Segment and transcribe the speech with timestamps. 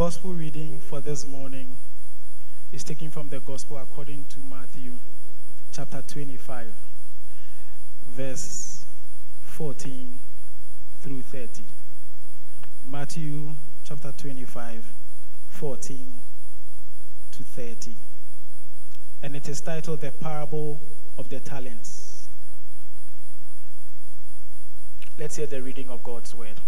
[0.00, 1.76] gospel reading for this morning
[2.72, 4.92] is taken from the gospel according to Matthew
[5.72, 6.68] chapter 25,
[8.08, 8.86] verse
[9.44, 10.18] 14
[11.02, 11.64] through 30.
[12.90, 13.50] Matthew
[13.84, 14.82] chapter 25,
[15.50, 16.06] 14
[17.32, 17.90] to 30.
[19.22, 20.80] And it is titled The Parable
[21.18, 22.26] of the Talents.
[25.18, 26.58] Let's hear the reading of God's word.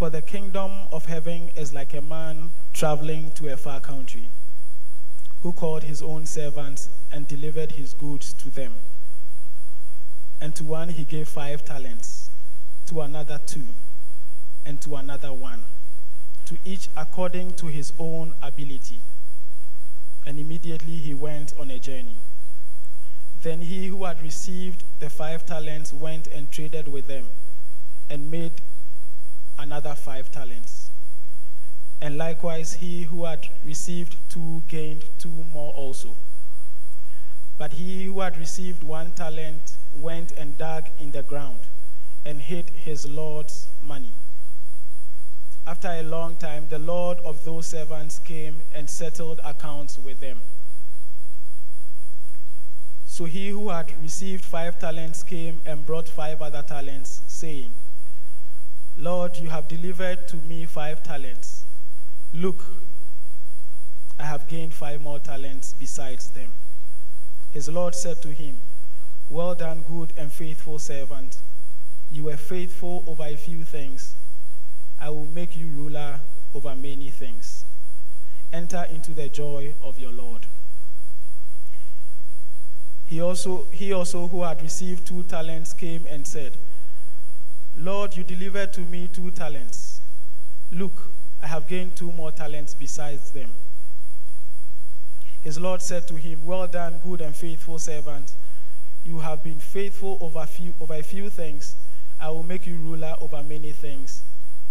[0.00, 4.28] For the kingdom of heaven is like a man traveling to a far country,
[5.42, 8.72] who called his own servants and delivered his goods to them.
[10.40, 12.30] And to one he gave five talents,
[12.86, 13.66] to another two,
[14.64, 15.64] and to another one,
[16.46, 19.00] to each according to his own ability.
[20.24, 22.16] And immediately he went on a journey.
[23.42, 27.26] Then he who had received the five talents went and traded with them,
[28.08, 28.52] and made
[29.60, 30.88] another five talents.
[32.00, 36.16] And likewise, he who had received two gained two more also.
[37.58, 41.60] But he who had received one talent went and dug in the ground
[42.24, 44.12] and hid his Lord's money.
[45.66, 50.40] After a long time, the Lord of those servants came and settled accounts with them.
[53.06, 57.72] So he who had received five talents came and brought five other talents, saying,
[59.00, 61.64] Lord, you have delivered to me five talents.
[62.34, 62.66] Look,
[64.18, 66.50] I have gained five more talents besides them.
[67.50, 68.58] His Lord said to him,
[69.30, 71.38] Well done, good and faithful servant.
[72.12, 74.16] You were faithful over a few things.
[75.00, 76.20] I will make you ruler
[76.54, 77.64] over many things.
[78.52, 80.44] Enter into the joy of your Lord.
[83.08, 86.52] He also, he also who had received two talents came and said,
[87.82, 90.02] Lord, you delivered to me two talents.
[90.70, 90.92] Look,
[91.42, 93.50] I have gained two more talents besides them.
[95.42, 98.34] His Lord said to him, Well done, good and faithful servant.
[99.02, 101.74] You have been faithful over, few, over a few things.
[102.20, 104.24] I will make you ruler over many things.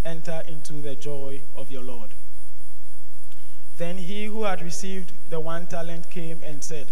[0.04, 2.10] Enter into the joy of your Lord.
[3.76, 6.86] Then he who had received the one talent came and said,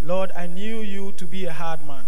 [0.00, 2.04] Lord, I knew you to be a hard man,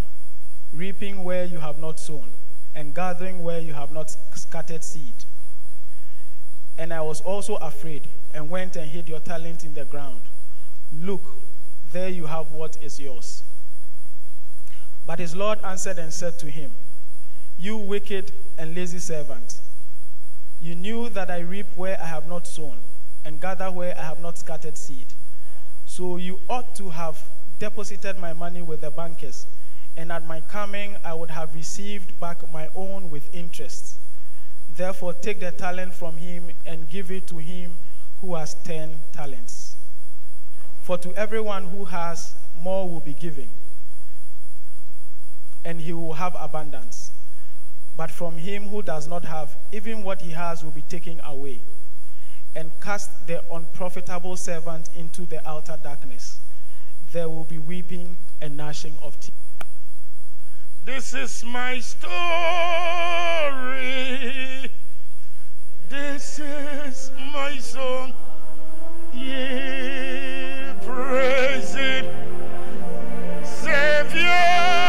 [0.72, 2.28] reaping where you have not sown
[2.74, 5.12] and gathering where you have not scattered seed.
[6.78, 10.20] And I was also afraid and went and hid your talent in the ground.
[10.98, 11.22] Look,
[11.92, 13.42] there you have what is yours.
[15.06, 16.70] But his Lord answered and said to him,
[17.58, 19.60] You wicked and lazy servant,
[20.60, 22.78] you knew that I reap where I have not sown
[23.24, 25.06] and gather where I have not scattered seed.
[25.86, 27.22] So you ought to have
[27.58, 29.46] deposited my money with the bankers
[30.00, 33.98] and at my coming I would have received back my own with interest.
[34.74, 37.76] Therefore, take the talent from him and give it to him
[38.22, 39.76] who has ten talents.
[40.82, 43.48] For to everyone who has, more will be given,
[45.66, 47.10] and he will have abundance.
[47.94, 51.60] But from him who does not have, even what he has will be taken away.
[52.56, 56.40] And cast the unprofitable servant into the outer darkness.
[57.12, 59.34] There will be weeping and gnashing of teeth.
[60.84, 62.10] This is my story.
[65.88, 68.12] This is my song.
[69.12, 72.06] Yeah, praise it,
[73.44, 74.79] Savior.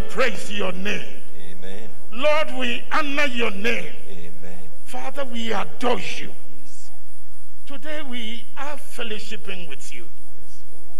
[0.00, 1.20] Praise your name.
[1.50, 1.88] Amen.
[2.12, 3.92] Lord, we honor your name.
[4.10, 4.58] Amen.
[4.84, 6.32] Father, we adore you.
[7.66, 10.04] Today we are fellowshipping with you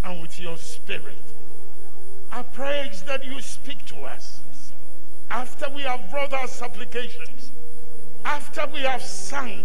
[0.04, 1.16] and with your spirit.
[2.32, 4.40] Our prayer is that you speak to us
[5.30, 7.50] after we have brought our supplications,
[8.24, 9.64] after we have sung,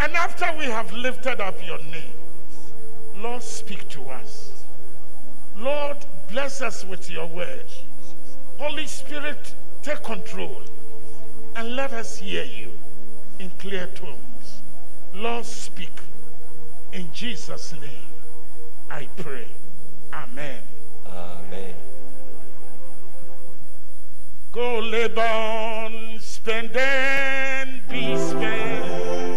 [0.00, 2.12] and after we have lifted up your name.
[3.18, 4.64] Lord, speak to us.
[5.56, 5.98] Lord,
[6.30, 7.66] bless us with your word.
[8.58, 10.62] Holy Spirit, take control
[11.56, 12.70] and let us hear you
[13.38, 14.62] in clear tones.
[15.14, 15.90] Lord, speak.
[16.92, 18.08] In Jesus' name,
[18.90, 19.46] I pray.
[20.12, 20.60] Amen.
[21.06, 21.74] Amen.
[24.52, 29.33] Go labor on, spend and be spent.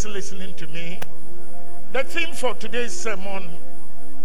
[0.00, 0.98] Sisters listening to me,
[1.92, 3.50] the theme for today's sermon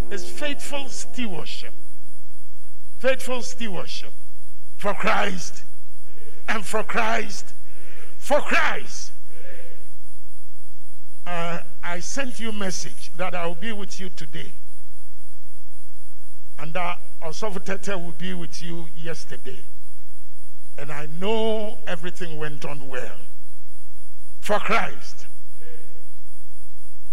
[0.09, 1.73] is faithful stewardship.
[2.99, 4.13] Faithful stewardship
[4.77, 5.63] for Christ
[6.47, 7.53] and for Christ,
[8.17, 9.11] for Christ.
[11.27, 14.53] Uh, I sent you a message that I will be with you today.
[16.57, 19.59] And that Osofu Tete will be with you yesterday.
[20.77, 23.17] And I know everything went on well.
[24.39, 25.24] For Christ.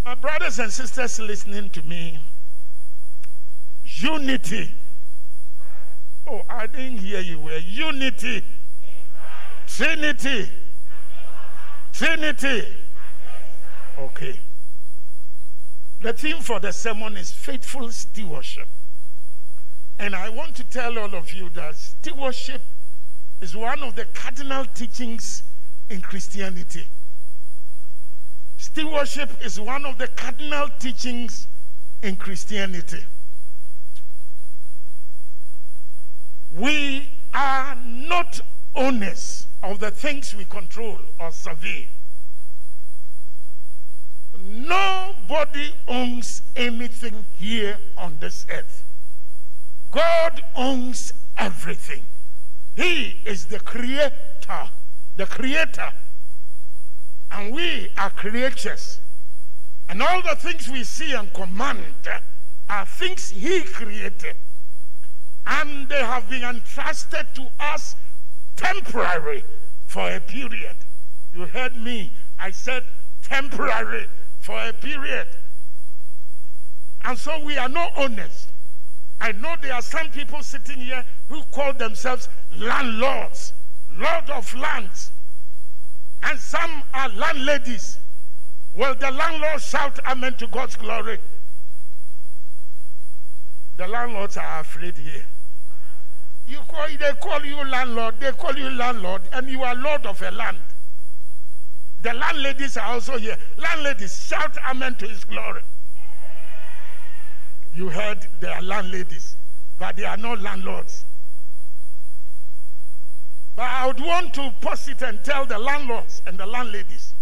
[0.05, 2.19] My brothers and sisters listening to me,
[3.85, 4.75] unity.
[6.27, 7.59] Oh, I didn't hear you well.
[7.61, 8.45] Unity.
[9.67, 10.51] Trinity.
[11.93, 12.67] Trinity.
[13.99, 14.39] Okay.
[16.01, 18.67] The theme for the sermon is faithful stewardship.
[20.01, 22.63] And I want to tell all of you that stewardship
[23.41, 25.45] is one of the cardinal teachings
[25.89, 26.87] in Christianity.
[28.63, 31.49] Stewardship is one of the cardinal teachings
[32.01, 33.05] in Christianity.
[36.57, 38.41] We are not
[38.77, 41.89] owners of the things we control or survey.
[44.41, 48.85] Nobody owns anything here on this earth.
[49.91, 52.05] God owns everything.
[52.77, 54.71] He is the creator,
[55.17, 55.93] the creator.
[57.33, 59.01] And we are creatures.
[59.89, 61.79] And all the things we see and command
[62.69, 64.37] are things He created.
[65.47, 67.97] And they have been entrusted to us
[68.57, 69.45] temporary
[69.87, 70.77] for a period.
[71.35, 72.13] You heard me.
[72.39, 72.85] I said
[73.23, 74.07] temporary
[74.41, 75.27] for a period.
[77.05, 78.47] And so we are no owners.
[79.21, 83.53] I know there are some people sitting here who call themselves landlords,
[83.97, 85.13] lord of lands.
[86.23, 87.99] And some are landladies.
[88.75, 91.19] Will the landlord shout amen to God's glory?
[93.77, 95.27] The landlords are afraid here.
[96.49, 100.21] You call, they call you landlord, they call you landlord, and you are lord of
[100.23, 100.59] a land.
[102.03, 103.37] The landladies are also here.
[103.57, 105.63] Landladies, shout amen to his glory.
[107.75, 109.37] You heard they are landladies,
[109.79, 111.05] but they are not landlords.
[113.55, 117.15] But I would want to pause it and tell the landlords and the landladies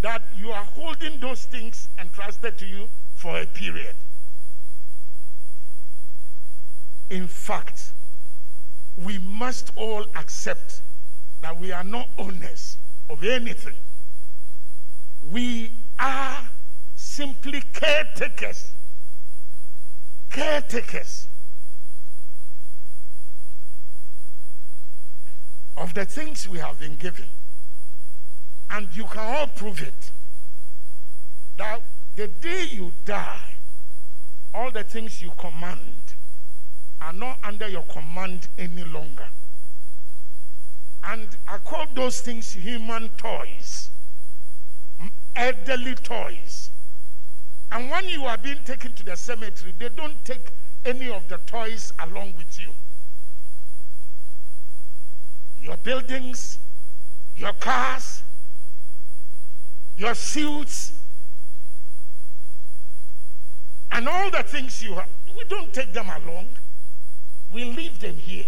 [0.00, 3.94] that you are holding those things entrusted to you for a period.
[7.10, 7.92] In fact,
[8.96, 10.82] we must all accept
[11.40, 12.76] that we are not owners
[13.08, 13.74] of anything.
[15.30, 16.38] We are
[16.96, 18.72] simply caretakers.
[20.30, 21.27] Caretakers
[25.78, 27.26] of the things we have been given.
[28.70, 30.10] And you can all prove it.
[31.56, 31.82] That
[32.16, 33.52] the day you die,
[34.52, 35.94] all the things you command
[37.00, 39.28] are not under your command any longer.
[41.04, 43.90] And I call those things human toys,
[45.36, 46.70] elderly toys.
[47.70, 50.50] And when you are being taken to the cemetery, they don't take
[50.84, 52.70] any of the toys along with you.
[55.68, 56.58] Your buildings,
[57.36, 58.22] your cars,
[59.98, 60.92] your suits,
[63.92, 65.08] and all the things you have.
[65.36, 66.48] We don't take them along.
[67.52, 68.46] We leave them here.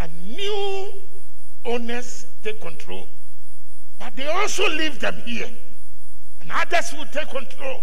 [0.00, 0.94] And new
[1.66, 3.06] owners take control.
[3.98, 5.50] But they also leave them here.
[6.40, 7.82] And others will take control.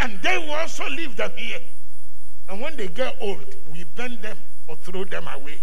[0.00, 1.60] And they will also leave them here.
[2.48, 5.58] And when they get old, we burn them or throw them away.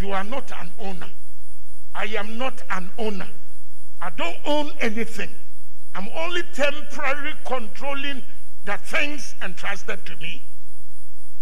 [0.00, 1.10] You are not an owner.
[1.94, 3.28] I am not an owner.
[4.00, 5.30] I don't own anything.
[5.94, 8.22] I'm only temporarily controlling
[8.64, 10.42] the things entrusted to me.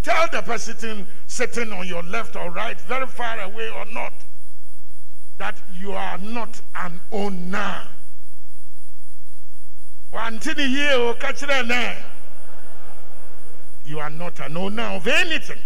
[0.03, 4.15] Tell the person sitting on your left or right, very far away or not,
[5.37, 7.83] that you are not an owner.
[13.85, 15.59] You are not an owner of anything.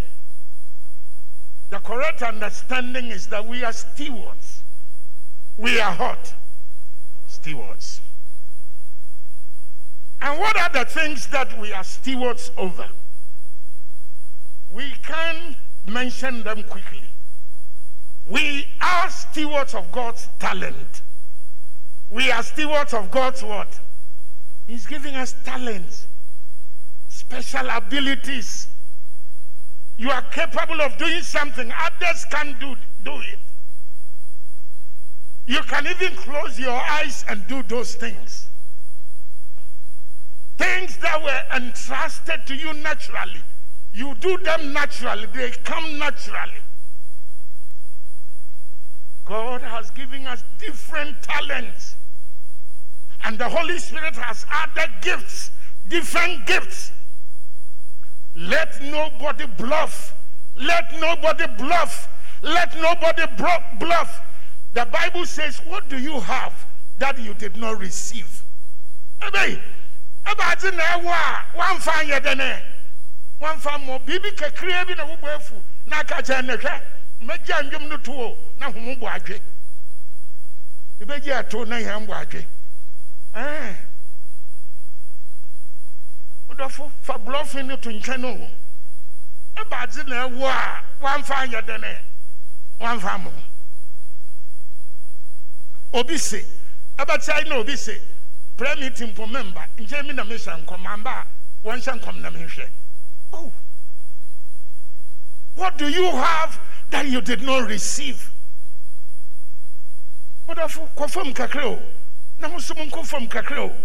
[1.70, 4.62] The correct understanding is that we are stewards.
[5.56, 6.34] We are hot
[7.28, 8.00] Stewards.
[10.20, 12.88] And what are the things that we are stewards over?
[14.72, 17.02] We can mention them quickly.
[18.28, 21.02] We are stewards of God's talent.
[22.10, 23.80] We are stewards of God's what?
[24.66, 26.06] He's giving us talents,
[27.08, 28.66] special abilities.
[30.00, 33.38] You are capable of doing something others can't do, do it.
[35.46, 38.46] You can even close your eyes and do those things.
[40.56, 43.42] Things that were entrusted to you naturally.
[43.92, 46.62] You do them naturally, they come naturally.
[49.26, 51.96] God has given us different talents.
[53.22, 55.50] And the Holy Spirit has added gifts,
[55.90, 56.92] different gifts.
[58.36, 60.14] Let nobody bluff.
[60.56, 62.08] Let nobody bluff.
[62.42, 63.24] Let nobody
[63.78, 64.20] bluff.
[64.72, 66.52] The Bible says, What do you have
[66.98, 68.42] that you did not receive?
[69.22, 69.60] Ebe,
[70.26, 72.62] ebe adi na ewa a wamfa nyɛ dɛnɛ
[73.40, 76.80] wamfa mmɔ biribi kakraa bi na wobɔ afu na aka kyerɛ ne hwɛ
[77.22, 79.40] mmɛgya ndwom no to o na homo bɔ adwe
[81.00, 82.46] ebɛgye ato na yɛn bɔ adwe
[83.34, 83.76] ɛɛ
[86.60, 88.48] wodɔfo fa blɔfin no to nkyɛn no
[89.56, 91.98] adi na ewa a wamfa nyɛ dɛnɛ
[92.80, 93.32] wamfa mmɔ
[95.92, 96.44] obi se
[96.98, 98.00] ɛbɛkyɛn na obi se
[98.56, 101.26] prayer meeting mpo member nkyɛn mi na mi hyɛ nkɔm amba a
[101.66, 102.68] wɔn hyɛ nkɔm na mi hwɛ
[103.32, 103.52] oh.
[105.56, 106.58] What do you have
[106.90, 108.30] that you did not receive?
[110.48, 111.82] Wodafo kɔ fam kakra o.
[112.38, 113.76] Na mo nso mo nkɔ fam kakra o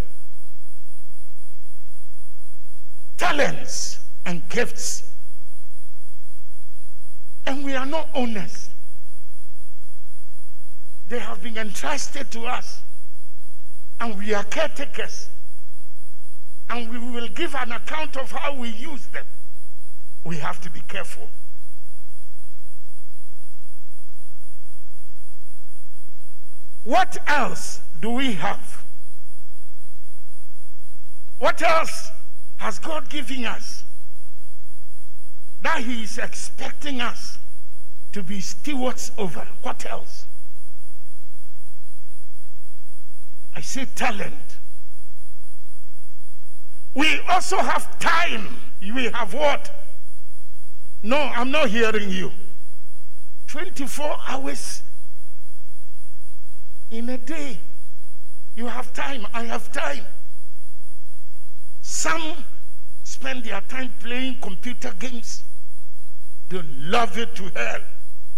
[3.18, 5.12] talents and gifts.
[7.46, 8.70] And we are not owners.
[11.10, 12.82] They have been entrusted to us.
[14.00, 15.30] And we are caretakers.
[16.70, 19.26] And we will give an account of how we use them.
[20.24, 21.30] We have to be careful.
[26.84, 28.84] What else do we have?
[31.40, 32.12] What else
[32.58, 33.84] has god given us
[35.62, 37.40] that he is expecting us
[38.12, 40.26] to be stewards over what else
[43.56, 44.58] I say talent.
[46.94, 48.58] We also have time.
[48.82, 49.72] We have what?
[51.02, 52.32] No, I'm not hearing you.
[53.48, 54.84] 24 hours
[56.92, 57.60] in a day.
[58.56, 59.26] You have time.
[59.34, 60.04] I have time.
[62.06, 62.36] Some
[63.04, 65.44] spend their time playing computer games.
[66.50, 67.82] They love it to hell.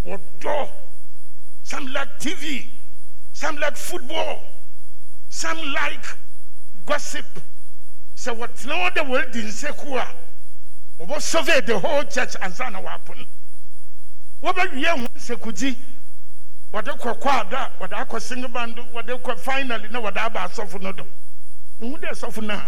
[0.06, 0.70] Or door.
[1.64, 2.68] Some like TV.
[3.34, 4.42] Some like football.
[5.28, 6.06] Some like
[6.86, 7.26] gossip.
[8.16, 10.14] So what no the world in Sekua.
[11.02, 13.26] Obo survey the whole church and sana wapun.
[14.42, 15.76] Woba wie ho sekuji.
[16.72, 18.80] Wade kɔ kɔ ada, wade akɔ single band,
[19.40, 21.06] finally na wade aba asɔfo no do.
[21.82, 22.62] Ehu de asɔfo na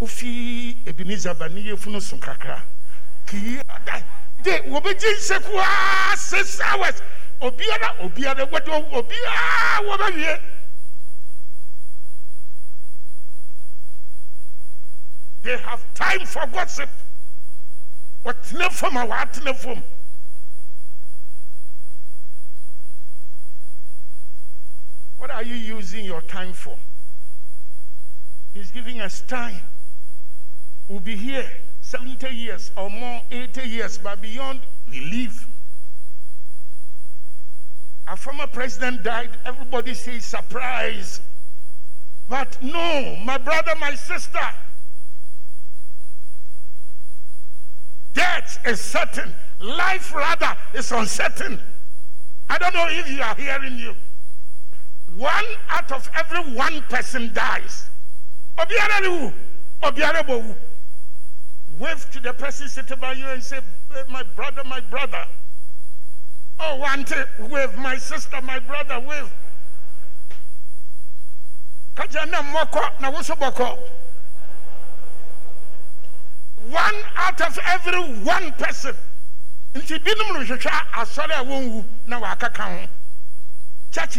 [0.00, 2.62] Ebenezer kakra.
[6.16, 7.02] Six hours.
[7.42, 8.46] Obiara obiara.
[15.42, 16.88] They have time for gossip.
[18.24, 19.82] Wɔtena fam a wɔatena fam.
[25.18, 26.76] What are you using your time for?
[28.54, 29.60] He's giving us time.
[30.90, 31.48] We'll be here
[31.82, 34.58] 70 years or more, 80 years, but beyond,
[34.90, 35.46] we leave.
[38.08, 39.30] Our former president died.
[39.44, 41.20] Everybody says surprise.
[42.28, 44.40] But no, my brother, my sister,
[48.12, 49.32] death is certain.
[49.60, 51.60] Life, rather, is uncertain.
[52.48, 53.94] I don't know if you are hearing you.
[55.16, 57.86] One out of every one person dies.
[58.58, 59.32] Obiara?
[61.80, 65.24] Wave to the person sitting by you and say, eh, My brother, my brother.
[66.58, 67.06] Oh, one
[67.48, 69.32] wave, my sister, my brother, wave.
[76.68, 78.94] One out of every one person.
[79.74, 81.84] Nti binom no hwehwɛ asɔre a wɔnwu.
[83.90, 84.18] Church.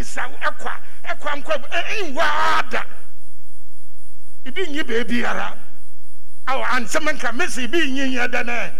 [6.47, 8.73] Awo ansɛm nka mesi ibi nyi nyɛ dɛnɛ.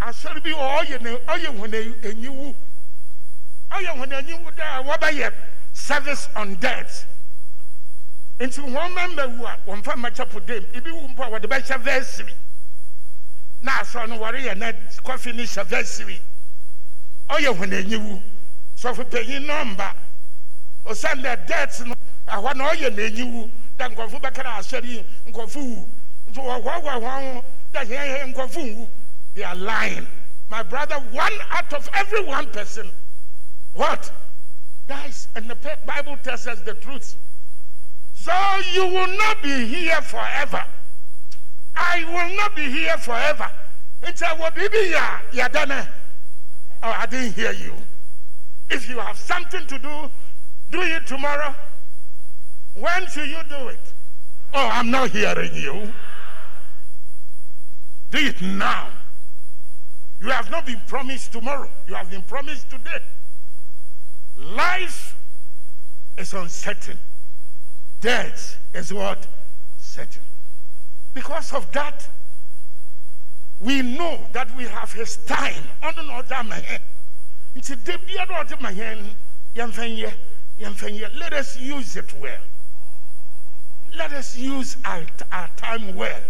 [0.00, 1.72] Asɔre bi ɔyɛ ne ɔyɛ wɔn
[2.02, 2.54] enyiwu.
[3.70, 5.32] Ɔyɛ wɔn enyiwu dɛ wɔbɛyɛ
[5.72, 7.06] service on death.
[8.40, 11.46] nti wɔn mɛmɛ wu a wɔn fa mɛkyɛ po dam ebi wu mpo a wɔde
[11.46, 12.34] bɛhyɛ vɛsiri
[13.60, 14.72] na asɔ no wɔre yɛ na
[15.04, 16.18] kɔfi ne hyɛ vɛsiri
[17.28, 18.22] ɔyɛ wɔn anyi wu
[18.78, 19.94] sɔfo panyin nɔmba
[20.86, 21.94] osan dɛ dɛt no
[22.28, 25.88] ɛhɔ na ɔyɛ n'anyi wu dɛ nkɔfo bɛkara asɔre yi nkɔfo wu.
[29.34, 30.06] They are lying
[30.50, 32.90] my brother one out of every one person
[33.74, 34.10] what
[34.90, 37.14] Guys, and the bible tells us the truth.
[38.12, 38.32] So
[38.72, 40.64] you will not be here forever.
[41.76, 43.48] I will not be here forever.
[44.02, 44.90] It's a baby
[45.32, 45.86] ya done.
[46.82, 47.72] Oh, I didn't hear you.
[48.68, 50.10] If you have something to do,
[50.72, 51.54] do it tomorrow.
[52.74, 53.92] When should you do it?
[54.52, 55.92] Oh, I'm not hearing you.
[58.10, 58.88] Do it now.
[60.20, 61.70] You have not been promised tomorrow.
[61.86, 62.98] You have been promised today.
[64.36, 65.16] Life
[66.18, 66.98] is uncertain
[68.00, 69.26] death is what?
[69.78, 70.22] Certain.
[71.14, 72.08] Because of that,
[73.60, 75.62] we know that we have his time.
[75.82, 76.62] Under another man.
[81.18, 82.40] Let us use it well.
[83.96, 86.20] Let us use our, our time well.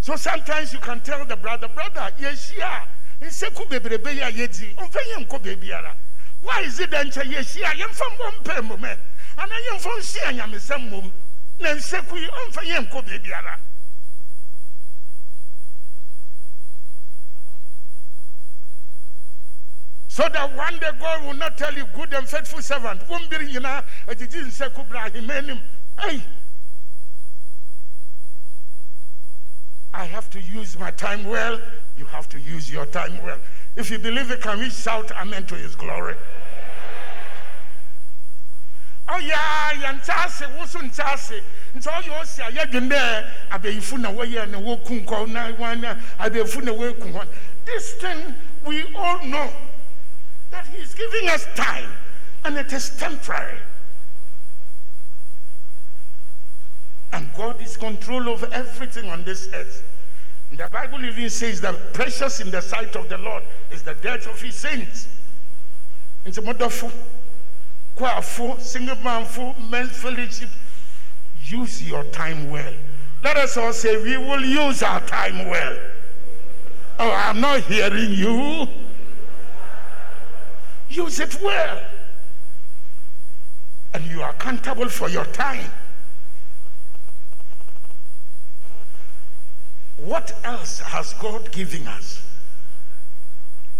[0.00, 2.82] So sometimes you can tell the brother, brother, yɛhyia
[3.20, 5.94] nseku bebrebe yi a yɛdi nkɔ beebiara.
[6.42, 8.96] Why is it that yɛhyia yɛmfa mbɔ mpɛ mu mɛ?
[9.40, 11.12] ana yɛmfa nsi anyamesɛm mmom
[11.60, 13.58] na nseku yi ɔmfa baabiara
[20.08, 23.00] so that one day God will not tell you good and faithful servant.
[23.08, 25.60] Wombiri nyinaa agyigyi nseku bra ahema anim
[25.98, 26.22] hey
[29.92, 31.60] I have to use my time well.
[31.96, 33.38] You have to use your time well.
[33.76, 36.16] If you believe it, can we shout amen to his glory?
[39.10, 41.42] ɔyɛ yɛn nkyɛ ase woso nkyɛ ase
[41.74, 45.94] nti ɔyɛ ɔsi a yɛdwin dɛ abɛyifo na wɔyɛ na wɔku nkɔ na wɔn na
[46.18, 47.26] abɛyifo na wɔku hɔn
[47.64, 49.52] this thing we all know
[50.50, 51.92] that he is giving us time
[52.44, 53.58] and it is temporary
[57.12, 59.82] and God is control over everything on this earth.
[60.52, 64.26] The Bible even says that precious in the sight of the Lord is the death
[64.26, 65.08] of his saints.
[66.24, 66.90] It's a wonderful
[67.96, 70.50] kwafo, single manful, men's fellowship.
[71.44, 72.72] Use your time well.
[73.22, 75.78] Let us all say, we will use our time well.
[76.98, 78.66] Oh, I'm not hearing you.
[80.88, 81.80] Use it well.
[83.94, 85.70] And you are accountable for your time.
[90.04, 92.22] What else has God given us?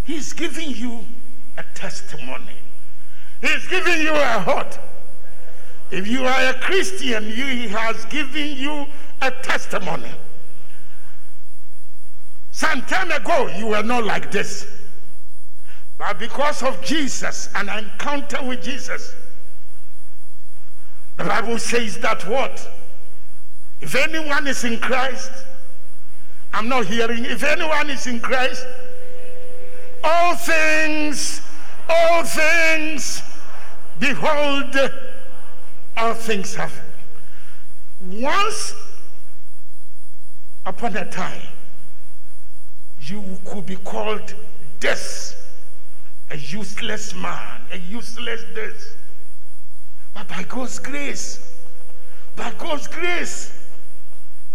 [0.04, 1.00] He's giving you
[1.56, 2.56] a testimony.
[3.40, 4.78] He's giving you a heart.
[5.90, 8.86] If you are a Christian, you, he has given you
[9.22, 10.10] a testimony.
[12.52, 14.66] Some time ago, you were not like this.
[15.98, 19.14] But because of Jesus, and an encounter with Jesus,
[21.16, 22.68] the Bible says that what?
[23.80, 25.30] If anyone is in Christ,
[26.52, 28.66] I'm not hearing, if anyone is in Christ,
[30.02, 31.42] all things,
[31.88, 33.22] all things
[34.00, 34.74] Behold,
[35.94, 36.72] all things have.
[38.10, 38.74] Once
[40.64, 41.42] upon a time,
[43.02, 44.34] you could be called
[44.80, 45.36] this
[46.30, 48.94] a useless man, a useless this.
[50.14, 51.54] But by God's grace,
[52.36, 53.66] by God's grace,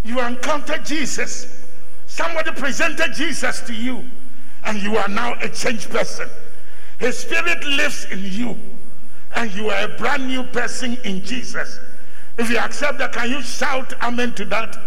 [0.04, 1.65] you encountered Jesus.
[2.16, 4.02] Somebody presented Jesus to you,
[4.64, 6.30] and you are now a changed person.
[6.98, 8.58] His spirit lives in you,
[9.36, 11.78] and you are a brand new person in Jesus.
[12.38, 14.78] If you accept that, can you shout amen to that?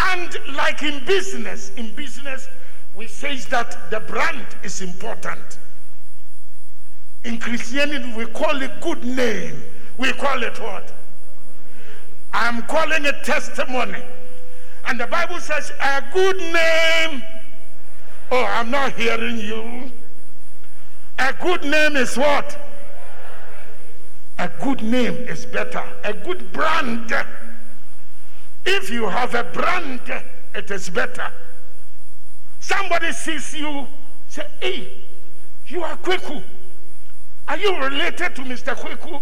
[0.00, 2.48] And like in business, in business,
[2.96, 5.60] we say that the brand is important.
[7.22, 9.62] In Christianity, we call it good name.
[9.96, 10.92] We call it what?
[12.32, 14.02] I'm calling it testimony.
[14.88, 17.22] And the Bible says, a good name.
[18.30, 19.92] Oh, I'm not hearing you.
[21.18, 22.58] A good name is what?
[24.38, 25.84] A good name is better.
[26.04, 27.12] A good brand.
[28.64, 30.00] If you have a brand,
[30.54, 31.30] it is better.
[32.60, 33.86] Somebody sees you,
[34.28, 34.88] say, hey,
[35.66, 36.42] you are Kweku.
[37.46, 38.74] Are you related to Mr.
[38.74, 39.20] Kweku?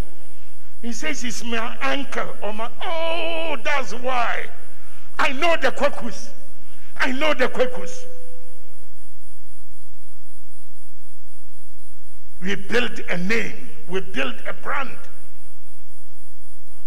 [0.80, 4.46] He says he's my uncle or my, oh, that's why.
[5.18, 6.30] I know the Kwekus.
[6.98, 8.04] I know the Kwekus.
[12.42, 13.68] We build a name.
[13.88, 14.96] We build a brand.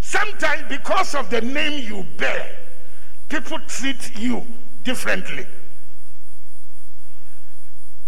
[0.02, 2.58] Sometimes, because of the name you bear,
[3.30, 4.46] people treat you
[4.84, 5.46] differently.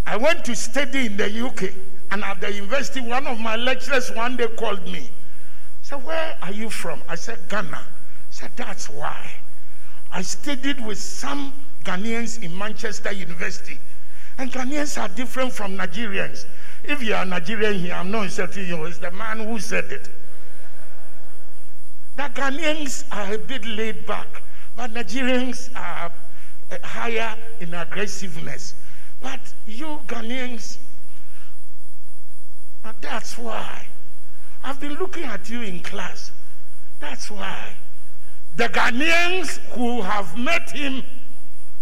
[0.05, 1.73] I went to study in the UK,
[2.11, 5.09] and at the university, one of my lecturers one day called me.
[5.83, 7.01] Said, Where are you from?
[7.07, 7.85] I said, Ghana.
[8.29, 9.31] Said, That's why.
[10.11, 13.79] I studied with some Ghanaians in Manchester University.
[14.37, 16.45] And Ghanaians are different from Nigerians.
[16.83, 20.09] If you are Nigerian here, I'm not insulting you, it's the man who said it.
[22.17, 24.27] The Ghanaians are a bit laid back,
[24.75, 26.11] but Nigerians are
[26.71, 28.73] uh, higher in aggressiveness.
[29.21, 30.77] But you Ghanaians,
[32.99, 33.85] that's why.
[34.63, 36.31] I've been looking at you in class.
[36.99, 37.73] That's why.
[38.57, 41.03] The Ghanaians who have met him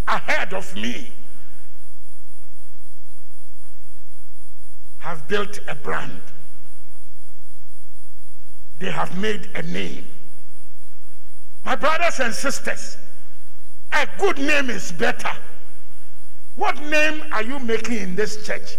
[0.07, 1.11] ahead of me
[4.99, 6.21] have built a brand.
[8.79, 10.05] They have made a name.
[11.65, 12.97] My brothers and sisters,
[13.91, 15.31] a good name is better.
[16.55, 18.77] What name are you making in this church?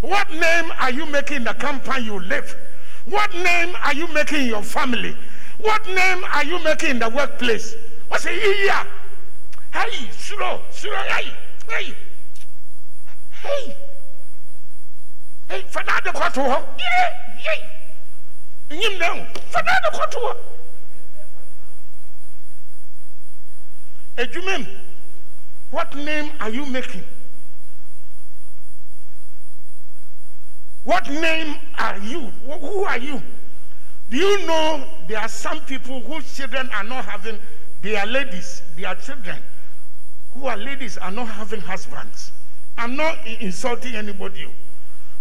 [0.00, 2.54] What name are you making in the company you live?
[3.04, 5.16] What name are you making in your family?
[5.62, 7.74] What name are you making in the workplace?
[8.08, 8.72] What's a year?
[9.72, 11.32] Hey, slow, slow, hey,
[11.68, 11.94] hey,
[13.42, 13.76] hey.
[15.48, 16.42] Hey, Fernando Koto,
[16.78, 18.76] yeah, yeah.
[18.76, 20.36] You know, Fernando Koto.
[24.16, 24.66] Ejumem,
[25.70, 27.04] what name are you making?
[30.84, 32.20] What name are you?
[32.46, 33.22] Who are you?
[34.10, 37.38] Do you know there are some people whose children are not having,
[37.80, 39.38] they are ladies, they are children
[40.34, 42.32] who are ladies are not having husbands.
[42.76, 44.48] I'm not insulting anybody,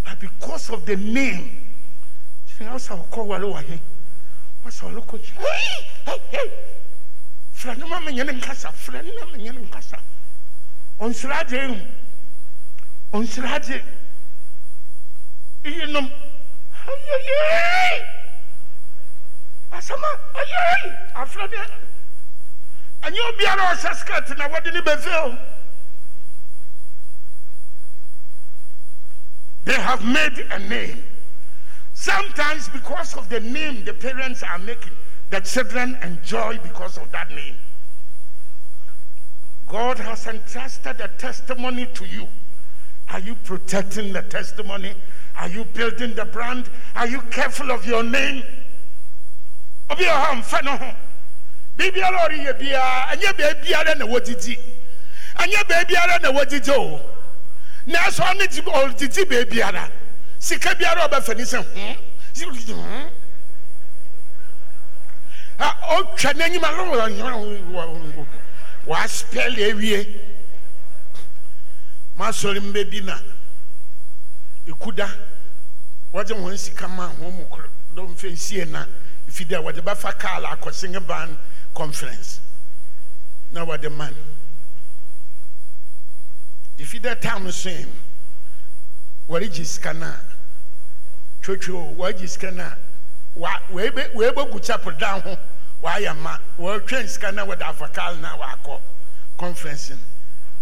[0.03, 1.67] but because of the name,
[2.59, 3.27] what's our call?
[4.63, 5.19] What's our local?
[5.19, 6.51] Hey, hey, hey.
[7.55, 9.99] Franuma menyenem kasa, franuma menyenem kasa.
[10.99, 11.79] Onsrade,
[13.13, 13.81] onsrade.
[19.71, 19.79] Iyenom, ayayay.
[19.79, 21.13] Asama, ayay.
[21.15, 21.71] Afrade.
[23.03, 25.37] Anyo biara ɔhyɛ skirt na wɔde ne bɛfɛ o.
[29.65, 31.03] They have made a name.
[31.93, 34.93] Sometimes, because of the name the parents are making,
[35.29, 37.57] the children enjoy because of that name.
[39.67, 42.27] God has entrusted a testimony to you.
[43.09, 44.95] Are you protecting the testimony?
[45.35, 46.69] Are you building the brand?
[46.95, 48.43] Are you careful of your name?
[49.89, 50.95] Obi ọha mfa ne ho.
[51.77, 54.57] Biribiara ɔreyɛ biara, ɛnyɛ beebiara na wɔdidi.
[55.37, 57.01] Ɛnyɛ beebiara na wɔdidi o.
[57.87, 59.89] Nanso ɔne ɔdidi beebiara.
[60.39, 61.95] Sika biara ɔbɛfɛ ne sɛ hmm.
[62.39, 63.09] Hmm.
[65.59, 66.69] ɔtwa n'anim a
[68.89, 70.07] waspɛle awie
[72.17, 73.19] masɔre mbɛ bi na
[74.67, 75.07] ekuda
[76.13, 78.85] wɔdze wɔn sika ma wɔn mu koro dɔm fɛ nsie na
[79.39, 81.37] efi dɛ wɔde bɛfa kaal akɔsɛnge ban
[81.73, 82.39] conference.
[83.51, 84.13] Na wɔde man
[86.77, 87.85] efi dɛ tam so yi
[89.29, 90.13] wɔregye sika na
[91.41, 92.73] twotwo wɔregye sika na
[93.35, 95.37] wee bɛgu chapel dan ho
[95.83, 96.37] wayɛ ma.
[96.57, 98.79] Wɔtwɛn sika na wɔde afɔkal na wakɔ
[99.37, 99.97] conference no.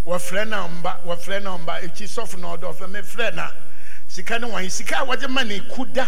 [0.06, 3.52] Wɔfrɛ no mba wɔfrɛ no mba ekyi sɔfo na ɔdɔ ɔfɛ mefrɛ na
[4.08, 6.08] sika no wɔn sika a wɔde ma ne ku da.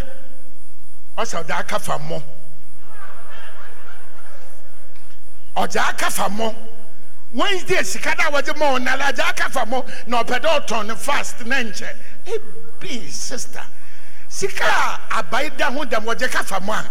[1.17, 2.21] Ɔsɛ ɔde aka fa mmɔ
[5.55, 6.55] ɔde aka fa mmɔ
[7.33, 9.65] wednesday sika no a wɔde ma wɔn nala ɔde aka
[10.07, 13.63] na ɔpɛ dɛ ɔtɔn ne fast ne nkyɛn ebi sister.
[14.27, 16.89] Sika a abayi da ho dɛm wɔde ka fa mmɔ a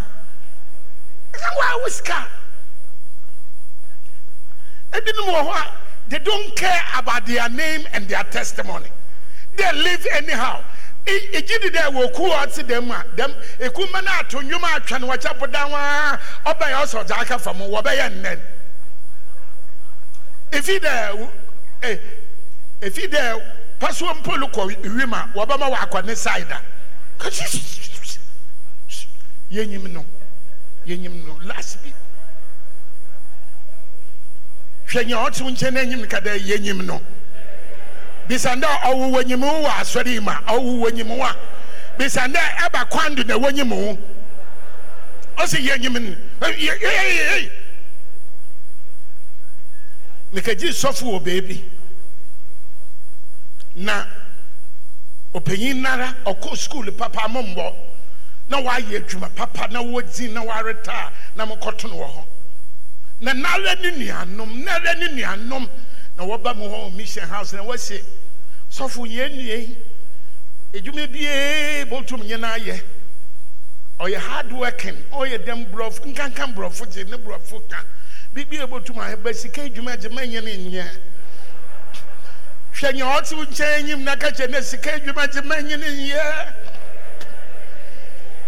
[1.37, 2.27] ɛsɛ wɔn awo sika
[4.91, 5.71] ebinom wɔ hɔ a
[6.09, 8.89] they don't care about their name and their testimony.
[9.55, 10.63] They live anyhow
[11.05, 15.07] egyi di dɛ wɔ ku ɔte dɛm a dɛm ekumba na ato nnwom atwa no
[15.07, 18.39] wɔkyɛ po dan waa ɔbɛyɛ ɔsɔ ɔdze aka fam wɔbɛyɛ nnɛn
[20.51, 21.29] efi dɛ
[21.81, 21.99] ɛ
[22.81, 23.41] efi dɛ
[23.79, 26.61] pasuo mpolo kɔ wiem a wɔbɛma wɔ akɔ ne side a.
[29.51, 30.05] Yɛnyim no
[30.85, 31.91] yɛnyim no last bi.
[34.87, 37.01] Hwɛ nyɛ ɔte nkyɛn n'anyim ka dɛ yɛnyim no.
[38.29, 41.35] Bisanda ɔwo wanyim wo wɔ asɔre yi ma ɔwo wanyim wo a
[41.97, 43.97] bisanda ɛba kwan do na wanyim wo
[45.37, 45.93] ɔsi yɛnyim
[46.39, 47.49] no yɛyɛyɛyɛ
[50.33, 51.63] mekagye sɔfo wɔ beebi
[53.75, 54.05] na
[55.33, 57.75] ɔpanyin nara ɔkɔ skuul papa mo mbɔ
[58.49, 62.25] na wayɛ adwuma papa na wɔdzi na waretaa na mokɔto no wɔ hɔ
[63.21, 65.67] na nara ne nuanom nara ne nuanom
[66.15, 68.03] na wɔba mu hɔ mission house na wɔsi
[68.71, 69.75] sɔfo yɛn nue
[70.73, 72.81] edwuma bie bɔtum nyɛ n'ayɛ
[73.99, 77.83] ɔyɛ hard working ɔyɛ dɛm borɔfo nkankan borɔfo gye ne borɔfo ka.
[78.33, 80.85] Bibi ebotum aheba sika edwuma gye ma nyɛ ne nyɛ
[82.73, 86.53] hwɛ nyɛ ɔte nkyɛn enyim na kakyɛ ne sika edwuma gye ma nyɛ ne nyɛ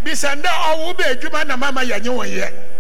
[0.04, 2.71] bisanda ɔwo bɛ edwuma na mama yɛ nye wɔn yɛ.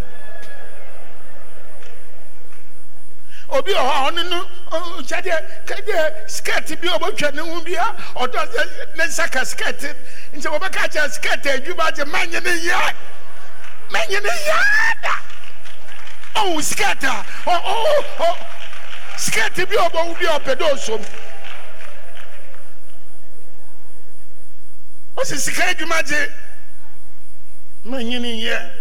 [3.51, 4.39] Obi wɔ hɔ a ɔno no
[5.03, 9.81] kyɛdeɛ kɛdeɛ skirt bi a ɔbɛtwa ne ho bi a ɔdɔ ne nsa ka skirt.
[10.33, 12.93] Nti wɔbɛka kyerɛ skirt adwuma gye manyɛ ne yɛ
[13.89, 15.15] manyɛ ne yɛ da.
[16.35, 18.37] Ɔhu skirt a ɔ
[19.17, 21.05] skirt bi a ɔbɛwu bi a ɔpɛ dɛ ɔsom.
[25.17, 26.31] Ɔsi sika adwuma gye
[27.85, 28.71] manyɛ ne yɛ.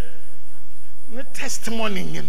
[1.09, 2.25] Ne testimony nyɛ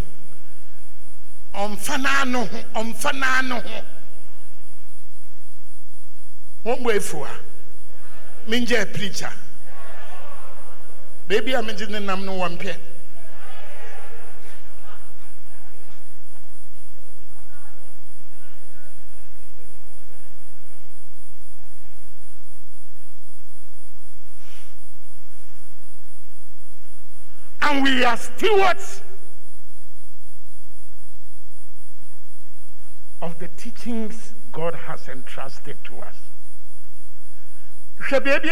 [1.55, 3.85] ɔmfa n'ano ho ɔmfa n'ano ho.
[6.65, 7.31] Wɔn bɔ efu a
[8.49, 9.33] mengye preacher.
[11.29, 12.77] Beebi a megye ne nam no wɔn pɛ
[27.63, 29.01] and we are stewards
[33.43, 36.15] the teachings God has entrusted to us.
[37.99, 38.45] Hwɛ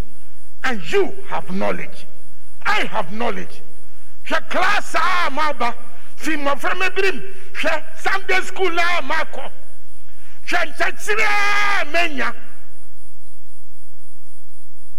[0.64, 2.06] and you have knowledge.
[2.66, 3.62] I have knowledge.
[4.28, 5.76] Hwɛ class a maba
[6.16, 7.22] fi mmɔframa birim
[8.00, 9.52] sunday school a makɔ
[10.48, 11.26] hwɛ nkyɛkyerɛ
[11.84, 12.34] a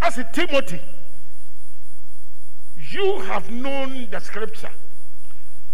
[0.01, 0.81] as a Timothy,
[2.91, 4.71] you have known the scripture.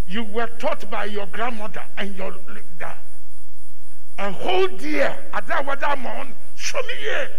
[0.08, 2.94] You were taught by your grandmother and your leader.
[4.18, 7.30] And hold dear, Adawadamon, show me here.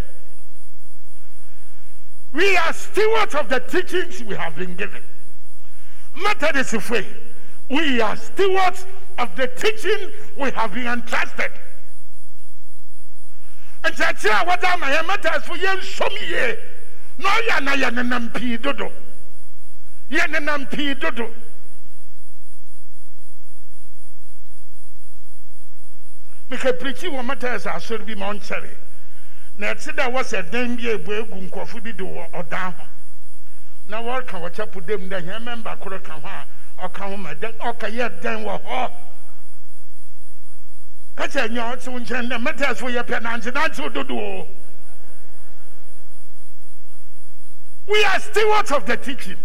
[2.33, 5.03] We are stewards of the teachings we have been given.
[6.15, 7.05] Methodist way,
[7.69, 8.85] we are stewards
[9.17, 11.51] of the teaching we have been entrusted.
[13.83, 15.01] And that's what am I?
[15.03, 16.57] Methodist for you, show me here.
[17.17, 18.91] Na ɔyɛ na yɛ nenam pii dodo.
[20.09, 21.33] Yɛ nenam pii dodo.
[26.49, 28.77] Meka pirikyi wɔ matas asɔre bi ma ɔnkyɛre.
[29.57, 32.85] Na ɛte dɛ wɔsɛ dan bi ebu egu nkɔfo bi do wɔ ɔdan ho.
[33.87, 37.33] Na wɔreka wɔkyɛ po dɛm dɛ hɛn mɛmba koro ka ho a ɔka ho ma
[37.33, 38.91] dɛn ɔka yɛ dɛn wɔ hɔ.
[41.15, 44.47] Kakyɛ nyɛ ɔte wo nkyɛn dɛ matas fo yɛ pɛ nante nante dodo.
[47.87, 49.37] We are stewards of the teaching.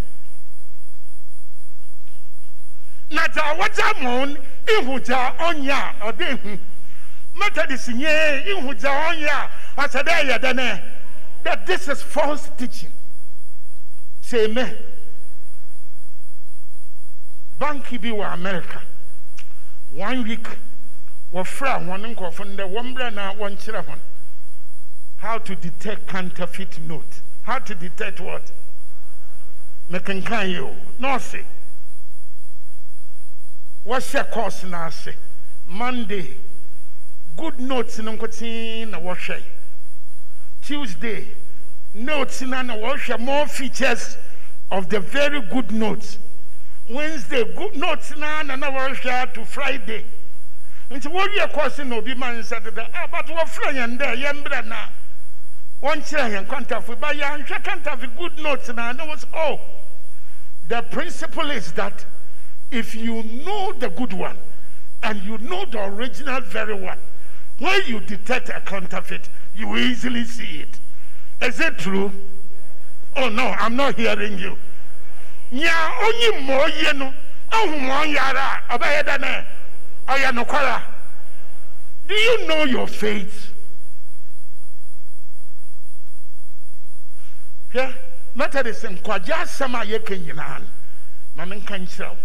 [3.11, 6.59] Na dza wɔdza mɔn ihu dza ɔnya a ɔde hu.
[7.35, 10.83] Methodist nye ihu dza ɔnya a ɔsɛ dɛ yɛ dɛ nɛ.
[11.43, 12.91] That this is false teaching.
[14.21, 14.77] Say amen.
[17.59, 18.81] Banki bi wɔ America.
[19.91, 20.47] One week
[21.33, 23.99] wɔfrɛ wɔn nkɔfo no dɛ wɔn brɛ na wɔnkyerɛ wɔn
[25.17, 27.21] how to detect counterfeit note.
[27.49, 28.51] How to detect what?
[29.89, 30.75] Mekenkan yi o.
[30.99, 31.43] Nɔɔse.
[33.87, 35.15] Wɔhyɛ course n'ase.
[35.67, 36.37] Monday.
[37.35, 39.41] Good notes no nkotsee na wɔhwɛ.
[40.61, 41.27] Tuesday.
[41.95, 44.15] Notes na na wɔhwɛ more features
[44.69, 46.19] of the very good notes.
[46.87, 47.51] Wednesday.
[47.55, 50.05] Good notes na na na wɔhwɛ to Friday.
[50.91, 52.87] Nti wɔwie course na obi ma nsa deda.
[52.93, 54.89] Ah, but wɔfrɛ yɛn dɛ yɛn brɛ na.
[55.81, 59.59] Wɔnkyerɛ yɛn kwantafoɔ ba yɛanhwɛ kwantafoɔ good notes na ne was oh
[60.67, 62.05] the principle is that
[62.69, 64.37] if you know the good one
[65.01, 66.99] and you know the original very one
[67.57, 70.79] when you detect a counterfeit you easily see it.
[71.41, 72.11] Is it true?
[73.15, 74.57] Oh no i'm not hearing you.
[75.51, 77.13] Nya onye mmụọ yie no
[77.51, 77.57] a
[80.07, 80.81] ɔyɛ nokwara
[82.07, 83.48] do you know your faith
[87.73, 87.93] hwɛ
[88.35, 90.67] methodist nkwagye asɛm a yɛka nyinaa no
[91.35, 92.17] ma menka nkyerɛ wo.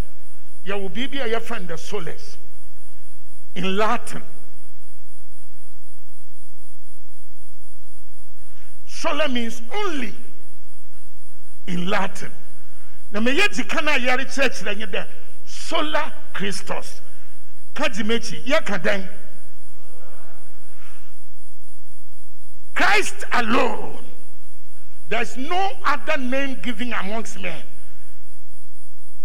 [0.66, 2.36] Yɛwɔ biribi a yɛfa no solas
[3.54, 4.22] in latin.
[8.86, 10.14] Sola means only
[11.66, 12.32] in latin.
[13.12, 15.06] Na meyɛ dzi kan a yɛrekyerɛkyerɛ nye dɛ
[15.46, 17.00] sola christos.
[17.74, 19.08] Ka gye m'akyi yɛka dɛn?
[22.74, 24.04] Christ alone
[25.08, 27.62] There's no other name given amongst men.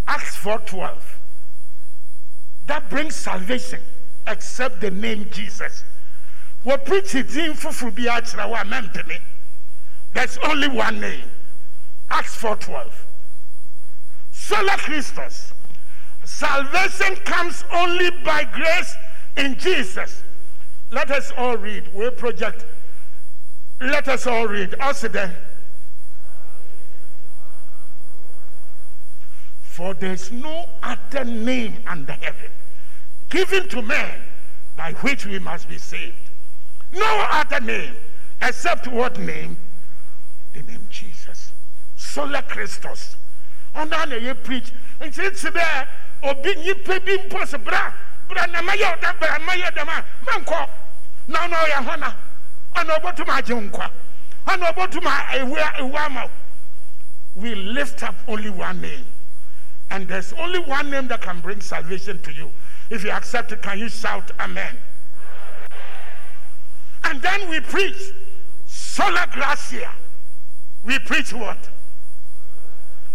[0.08, 1.20] Acts 4:12.
[2.68, 3.82] That brings salvation
[4.28, 5.84] except the name Jesus.
[6.64, 7.72] What preach it in for
[10.14, 11.32] There's only one name.
[12.12, 13.06] Acts 4:12.
[14.32, 15.54] Sola Christus.
[16.26, 18.96] Salvation comes only by grace
[19.38, 20.24] in Jesus.
[20.92, 21.94] Let us all read.
[21.94, 22.66] We project.
[23.80, 24.76] Let us all read.
[24.80, 25.10] Also.
[29.80, 32.50] For there's no other name under heaven
[33.30, 34.20] given to men
[34.76, 36.18] by which we must be saved.
[36.92, 37.96] No other name
[38.42, 39.56] except what name?
[40.54, 41.54] The name Jesus.
[41.96, 43.16] Sola Christus.
[43.74, 44.74] Ɔno na yɛ preach.
[45.00, 45.88] It's there.
[46.24, 47.94] Obi nipa bi mpo sɛ bra
[48.28, 50.70] bra na ma yɛ ɔda bra ma yɛ dama ma nkɔ
[51.30, 52.14] na ɔno ɔyɛ hɔ na
[52.76, 53.90] ɔno ɔbɛtum agye nkwa
[54.46, 55.06] ɔno ɔbɛtum
[55.40, 56.30] ewu ewu ama.
[57.36, 59.06] We lift up only one name.
[59.92, 62.52] And there's only one name that can bring salvation to you.
[62.90, 64.78] If you accept it, can you shout amen?
[67.04, 68.12] And then we preach
[68.68, 69.90] sola gratia.
[70.84, 71.58] We preach what?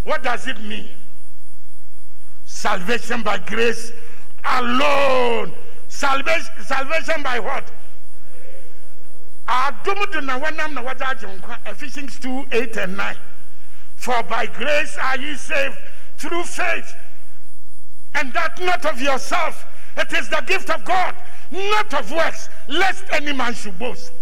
[0.04, 0.88] What does it mean?
[2.44, 3.92] Salvation by grace
[4.44, 5.52] alone.
[5.88, 7.70] Salvation, salvation by what?
[11.66, 13.16] Ephesians 2 8 and 9.
[13.96, 15.76] For by grace are ye saved
[16.24, 16.96] through faith.
[18.14, 19.66] And that not of yourself,
[19.96, 21.14] it is the gift of God,
[21.50, 24.12] not of works, lest any man should boast.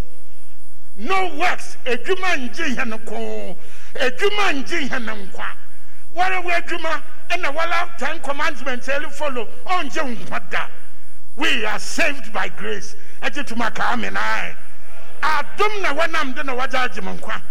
[0.97, 1.77] No works.
[1.85, 3.55] Ejuma nji hene ko.
[3.95, 5.47] Ejuma nji hene nkwa.
[6.13, 7.01] Wale we ejuma
[7.31, 9.47] and the wala ten commandments ele follow
[9.89, 10.69] je nkwa
[11.35, 12.95] We are saved by grace.
[13.21, 14.55] Eje tumaka amen ai.
[15.21, 17.41] Adom na wanam de na waja agye nkwa.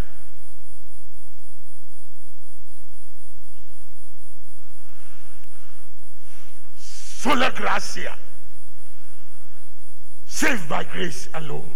[7.22, 8.16] Sola gratia.
[10.26, 11.70] Saved by grace alone.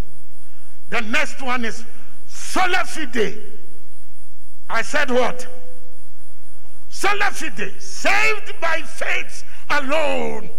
[0.90, 1.84] The next one is
[2.26, 3.38] sola fide.
[4.68, 5.46] I said what?
[6.88, 7.80] Sola fide.
[7.80, 10.50] Saved by faith alone.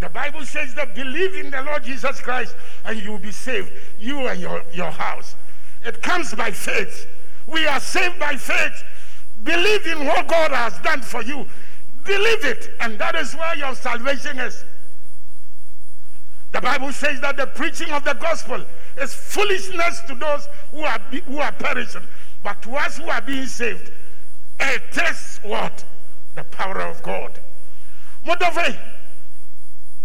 [0.00, 3.72] The Bible says that believe in the Lord Jesus Christ and you will be saved.
[3.98, 5.36] You and your, your house.
[5.86, 7.06] It comes by faith.
[7.46, 8.84] We are saved by faith.
[9.42, 11.46] Believe in what God has done for you
[12.06, 14.64] Believe it, and that is where your salvation is.
[16.52, 18.64] The Bible says that the preaching of the gospel
[19.00, 22.02] is foolishness to those who are, who are perishing,
[22.42, 23.90] but to us who are being saved,
[24.60, 25.84] it is what?
[26.34, 27.38] The power of God.
[28.24, 28.78] Moreover,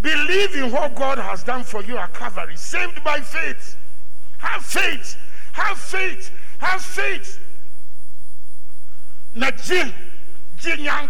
[0.02, 3.78] believe in what God has done for you at Calvary, saved by faith.
[4.40, 5.18] Have faith,
[5.54, 7.40] have faith, have faith.
[9.34, 9.52] na
[10.62, 11.10] gye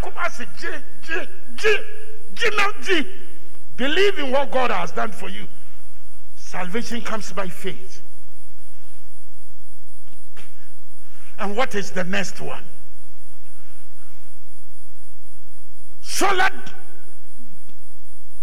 [3.77, 5.47] believe in what god has done for you.
[6.35, 8.01] Salvation comes by faith.
[11.39, 12.63] And what is the next one?
[16.01, 16.51] Solar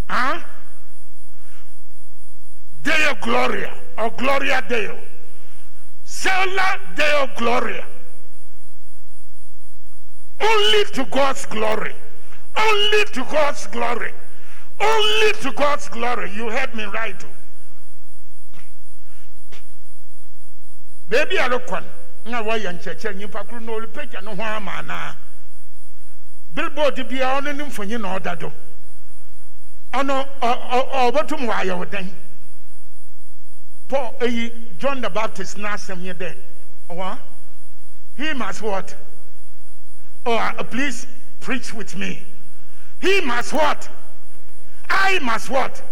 [0.08, 0.40] huh?
[2.82, 4.98] deo gloria or gloria deo.
[6.04, 7.86] Sola deo gloria
[10.40, 11.94] only to God's glory.
[12.56, 14.12] Only to God's glory.
[14.80, 16.30] Only to God's glory.
[16.32, 17.16] You heard me right.
[17.24, 17.28] oh.
[21.08, 21.84] Baby alokwan
[22.26, 25.16] na wɔyɛ nkyɛkyɛ nipa koro na ɔrepagya ne ho ama anaa
[26.54, 28.52] billboard biara ɔno ne mfonyin na ɔda do
[29.94, 31.86] ɔno ɔbɛtum wɔayɛ wo
[33.88, 36.36] paul eyi john the baptist n'asɛm yɛ dɛ
[36.90, 37.18] ɔwɔ
[38.16, 38.94] he must what
[40.26, 41.06] Oh, uh, please
[41.40, 42.22] preach with me.
[43.00, 43.88] He must what?
[44.90, 45.82] I must what?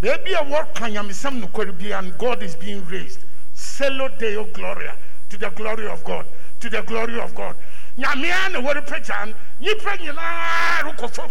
[0.00, 3.20] Baby, a work can yam some and God is being raised.
[3.54, 4.96] Sola Deo Gloria
[5.30, 6.26] to the glory of God.
[6.60, 7.56] To the glory of God.
[7.98, 11.30] Nyamia na word preacher and nyinaa rokɔ fam.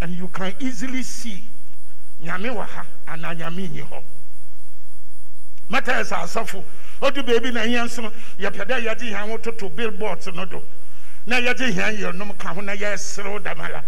[0.00, 1.44] And you can easily see
[2.22, 2.84] nyame wɔ ha
[5.70, 6.64] yɛ sɛ asɔfo
[7.00, 10.62] ɔdu baabi na ɛyɛ nso yɛpɛ dɛ yɛgye hɛn ho toto billboards no do.
[11.26, 13.82] Na yɛgye hɛn yɛnom ka ho na yɛserew damala.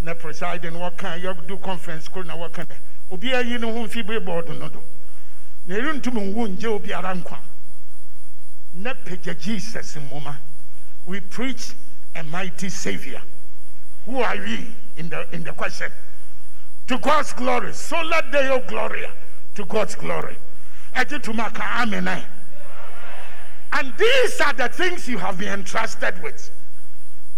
[0.00, 2.76] Na presiding wɔka yɛdu conference koro na wɔka dɛ
[3.10, 4.82] obiara yi ne ho mfi billboard no do.
[5.66, 7.38] Na ɛrentumi nwu ngye obiara nkwa.
[8.74, 10.36] Na pagya jesus mmoma.
[11.04, 11.72] We preach
[12.14, 13.22] a mighty savior.
[14.06, 15.90] Who are we in the in the question?
[16.88, 17.72] To God's glory.
[17.72, 19.10] so Sola Deo Gloria
[19.54, 20.36] to God's glory.
[23.72, 26.50] And these are the things you have been entrusted with.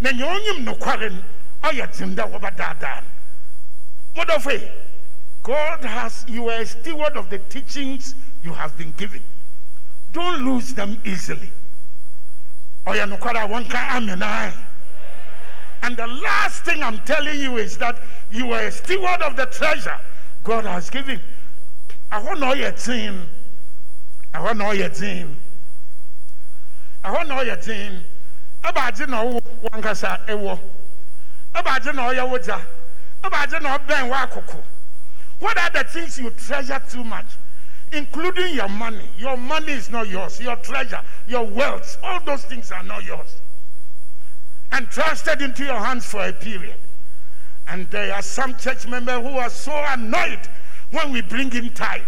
[0.01, 1.23] Na nyonyim no kwaren
[1.65, 3.03] oya tinda wabadadan.
[4.15, 4.71] Modofe,
[5.43, 9.23] God has you are a steward of the teachings you have been given.
[10.13, 11.51] Don't lose them easily.
[12.87, 14.23] Kwara wanka amen.
[14.23, 14.53] eh?
[15.83, 17.99] And the last thing I'm telling you is that
[18.31, 19.99] you are a steward of the treasure
[20.45, 21.21] God has given.
[22.11, 23.29] I want all your team.
[24.35, 25.37] I want all your team.
[27.03, 28.05] I want all your team.
[28.65, 30.59] Abagye na ɔwɔ wankasa ɛwɔ.
[31.55, 32.61] Abagye na ɔyɛ wogya.
[33.23, 34.63] Abagye na ɔbɛn wɔ akoko.
[35.39, 37.27] What are the things you treasure too much?
[37.93, 39.09] Including your money.
[39.17, 40.41] Your money is not yours.
[40.41, 43.41] Your treasure, your wealth, all those things are not yours
[44.73, 46.77] entrusted into your hands for a period.
[47.67, 50.41] And there are some church members who are so annoyed
[50.91, 52.03] when we bring in tithe.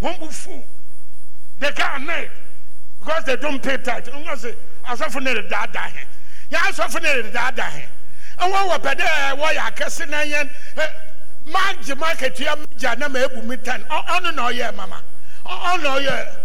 [0.00, 0.64] Wonderful.
[1.58, 2.30] They get annoyed
[3.00, 4.08] because they don't pay tithe.
[4.08, 4.54] I'm going to say,
[4.86, 5.90] I suffer near the dada.
[6.50, 7.70] Yeah, I suffer near the dada.
[8.40, 9.04] And what were better,
[9.36, 10.50] why I can say, man,
[11.82, 13.84] Jamaica, Tia, Jana, Mebu, Mitan.
[13.90, 15.02] Oh, no, no, yeah, mama.
[15.46, 16.36] Oh, no, yeah.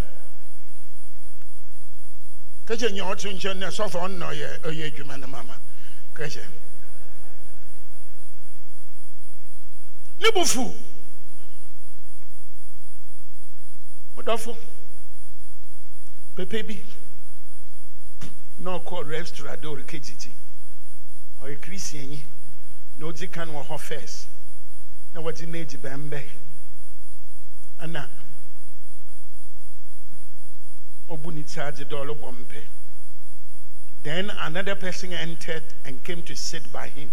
[2.72, 5.56] kɛkyɛ nyɛ ɔte nkyɛn ne sɔfo ɔno ɔyɛ ɔyɛ adwuma no mama
[6.16, 6.44] kɛkyɛ
[10.20, 10.74] ne bo fu
[16.36, 16.84] pɛpɛ bi
[18.60, 20.32] na ɔkɔ restaurant de ɔrekɛgyigyi
[21.42, 22.20] ɔyɛ kristianyi
[22.98, 24.28] na ɔdzi kan wɔ hɔ first.
[25.14, 26.22] Na wɔdze n'egyi bɛmbɛ.
[27.82, 28.08] Ɛna
[31.10, 32.64] obu ne charge dɔɔlo bɔ mpe
[34.04, 37.12] then another person entered and came to sit by him.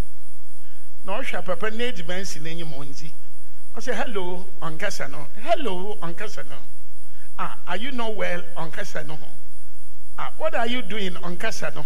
[1.04, 3.10] Na ɔhwɛ papa ne ediban si n'enyim ɔndzi
[3.74, 5.26] ɔsɛ hello ɔnkasa no.
[5.36, 6.58] Hello ɔnkasa no
[7.38, 9.18] ah are you not well ɔnkasa no
[10.18, 11.84] ah what are you doing ɔnkasa no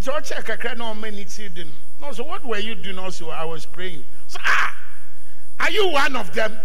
[0.00, 1.64] ɔkyɛ kakra na ɔma ne ti di
[2.00, 4.74] no so what were you doing also i was praying so ah
[5.60, 6.58] are you one of them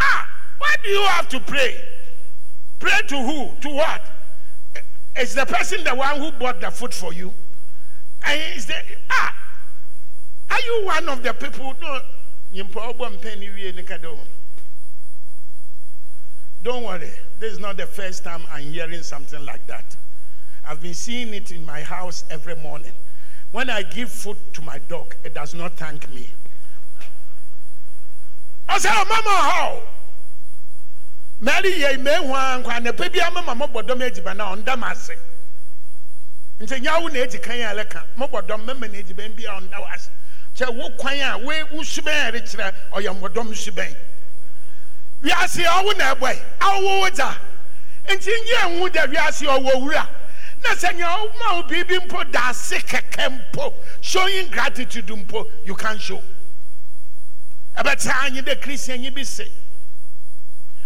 [0.00, 0.26] ah
[0.58, 1.76] why do you have to pray
[2.78, 3.50] Pray to who?
[3.60, 4.02] To what?
[5.18, 7.32] Is the person the one who bought the food for you?
[8.24, 8.76] And is the
[9.10, 9.34] ah?
[10.50, 11.74] Are you one of the people?
[11.80, 12.00] No.
[12.52, 14.16] wie ne ka do.
[16.62, 17.10] Don't worry.
[17.38, 19.96] This is not the first time I'm hearing something like that.
[20.66, 22.92] I've been seeing it in my house every morning.
[23.52, 26.28] When I give food to my dog, it does not thank me.
[28.68, 29.82] I say, oh, Mama, how?
[31.40, 34.82] mary yɛ mehu a nkwa anapa bi ama ma mɔbɔ dɔm adziba na ɔnda m
[34.82, 35.14] ase
[36.60, 39.60] nti nya wo na edi kan a ɛlɛka mɔbɔ dɔm mɛma na adziban bi a
[39.60, 40.10] ɔnda wo ase
[40.56, 43.94] kyɛ wo kwan a wo wo suban a ɛrekyerɛ ɔyɛ mbɔdɔm suban
[45.22, 47.36] wiase ɔwo na ɛbɔ yi awo wo dza
[48.08, 50.08] nti nyɛ nhu da wiase ɔwɔ wura
[50.62, 55.74] na sɛ nea ɔma wo biribi mpo da ase kɛkɛ mpo showing gratitude mpo you
[55.74, 56.22] can show.
[57.76, 59.50] Ɛbɛtaa nye dɛ christian yi bi se.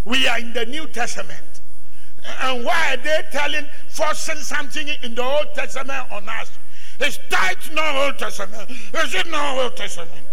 [0.04, 1.60] We are in the new testament.
[2.40, 6.50] And why are they telling forcing something in the old testament on us?
[7.00, 8.70] Is tithe not old testament?
[8.70, 10.26] Is it not old testament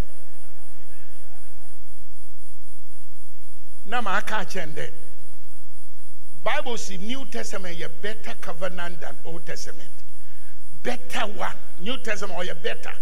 [3.89, 4.91] na ma aka akyɛn dɛ
[6.43, 9.89] bible si new testament yɛ better covenant than old testament.
[10.83, 11.55] Better one.
[11.79, 12.93] New testament ɔyɛ better.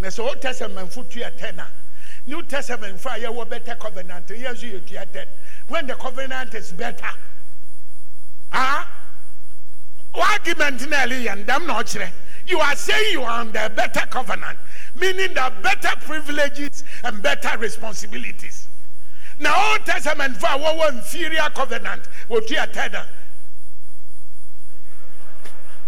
[0.00, 1.68] Na sɛ old testament fo tuya ten a
[2.26, 5.26] new testament fo a better covenant yɛn nso yɛ tuya
[5.66, 7.10] when the covenant is better
[8.52, 8.88] ah
[10.14, 12.10] argument na ɛli
[12.46, 14.58] you are saying you are under the better covenant
[14.94, 18.67] meaning the better privileges and better responsibilities
[19.38, 22.02] na old testament fo a wɔwɔ inferior covenant.
[22.28, 23.06] Wɔtua ten a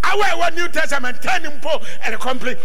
[0.03, 1.83] awo ɛwɔ new testament ten mpo.
[2.03, 2.57] Ɛde complain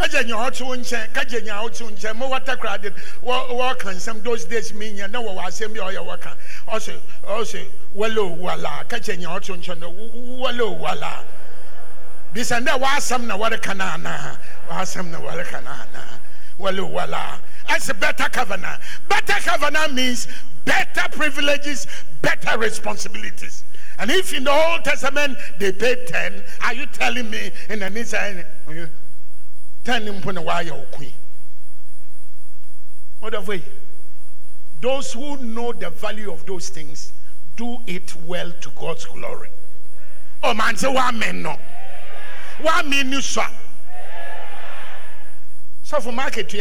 [0.00, 2.90] kagye nya ɔte wo nkyɛn kagye nya ɔte wo nkyɛn mo wata kora de
[3.22, 6.36] wɔ wɔka nsɛm those days mi nya na wɔwɔ asɛm bi a ɔyɛ wɔka
[6.68, 11.24] ɔsɛ ɔsɛ wɔle wala kagye nya ɔte wo nkyɛn na wɔle wala
[12.34, 16.18] bisa ndɛ wɔasɛm na wɔreka na anaa wɔasɛm na wɔreka anaa
[16.58, 18.80] wɔle wala that's a better covenant.
[19.08, 20.26] Better covenant means
[20.64, 21.86] better privileges
[22.20, 23.62] better responsibilities.
[23.98, 27.88] And if in the old testament they paid 10 are you telling me in the
[27.90, 28.46] new testament
[29.84, 31.12] ten mpo na wayɛ wo queen?
[33.20, 33.58] Whatever
[34.80, 37.12] those who know the value of those things
[37.56, 39.50] do it well to god's glory.
[40.42, 41.56] Oh man say one man no
[42.62, 43.42] man ni so
[46.00, 46.58] for market he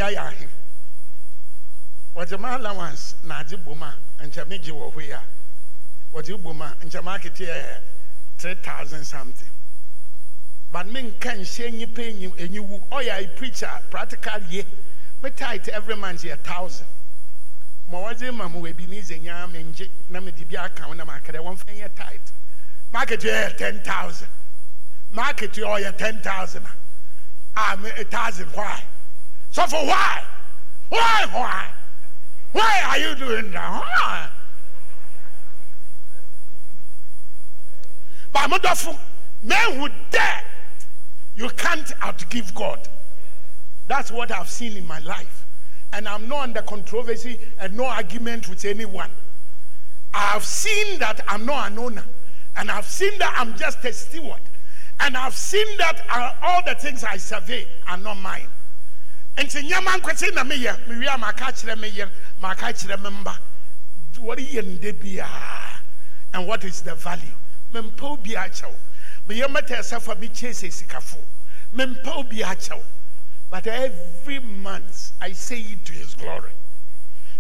[2.16, 5.22] wɔdze ma allowance na adze bom a nkyɛ megye wɔ hɔ yi a
[6.14, 6.42] wɔdze
[8.38, 9.48] three thousand something.
[10.72, 11.88] But me nka nhyɛ enyi
[12.38, 14.66] enyiwu ɔyɛ a preacher practical yie
[15.22, 16.88] me tithe every month yɛ thousand.
[17.92, 19.20] Ma wɔdze ma mo wɔ ebi ne dze
[19.52, 21.36] me ngye na me de bi aka ho na tithe
[22.92, 24.28] market yɛ ten thousand.
[25.12, 26.66] Market you ɔyɛ ten thousand
[27.56, 28.84] I'm a thousand why
[29.52, 30.24] so for why
[30.90, 31.68] why why
[32.52, 34.30] why are you doing that why
[38.32, 38.98] but mo dɔfo
[39.44, 40.44] men who dare
[41.40, 42.80] you can't outgive God.
[43.88, 45.46] That's what I've seen in my life.
[45.94, 49.10] And I'm not under controversy and no argument with anyone.
[50.14, 52.04] I've seen that I'm not an owner.
[52.58, 54.42] And I've seen that I'm just a steward.
[55.00, 58.48] And I've seen that uh, all the things I survey are not mine.
[59.38, 62.10] nti nyɛma nkwete na meyɛ mewie a maka kyerɛ meyɛ
[62.42, 63.38] maka kyerɛ me mba.
[64.16, 65.80] Wɔreyɛ nde biaa
[66.34, 67.36] and what is the value?
[67.74, 68.76] Mempɛ obi akyɛw
[69.30, 71.20] meyɛ mɛtɛ ɛsɛfo a mekyɛ sɛ sikafo.
[72.18, 72.84] Obi akyɛw
[73.50, 76.52] but every month i say it to his glory.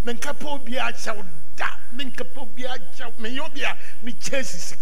[0.05, 1.25] Menka pɛ obi akyɛw
[1.57, 1.67] da.
[1.93, 4.75] Menka pɛ obi akyɛw meyɛ obi a mekyɛ si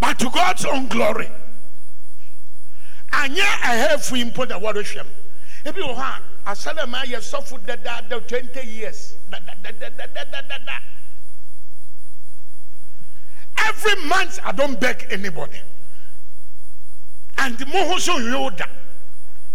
[0.00, 1.30] but to god's own glory.
[3.12, 5.06] Anyɛ ɛhɛfo yi mpo na wɔrehwɛ m
[5.64, 9.14] ebi wɔ hɔ a asɛlɛ ma yɛ sɔfo dadaada twenty years.
[13.58, 15.60] Every month i don't beg anybody.
[17.38, 18.66] And mo ho so yɛ da.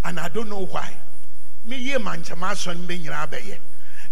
[0.03, 0.93] And i don't know why.
[1.65, 3.57] Me yie ma nkyɛn asɔ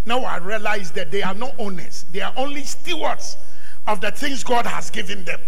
[0.05, 2.05] now i realize that they are not owners.
[2.11, 3.37] They are only stewards
[3.85, 5.39] of the things god has given them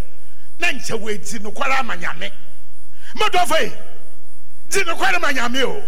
[0.59, 2.31] na nkyɛn wo eti ama nyame.
[3.15, 3.71] Mo dɔfo yi
[4.69, 5.83] di nokwara ma nyame o.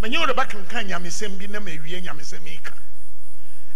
[0.00, 2.74] Mɛ nye o de ba kankan nyamesɛm bi na ma ewie nyamesɛm ka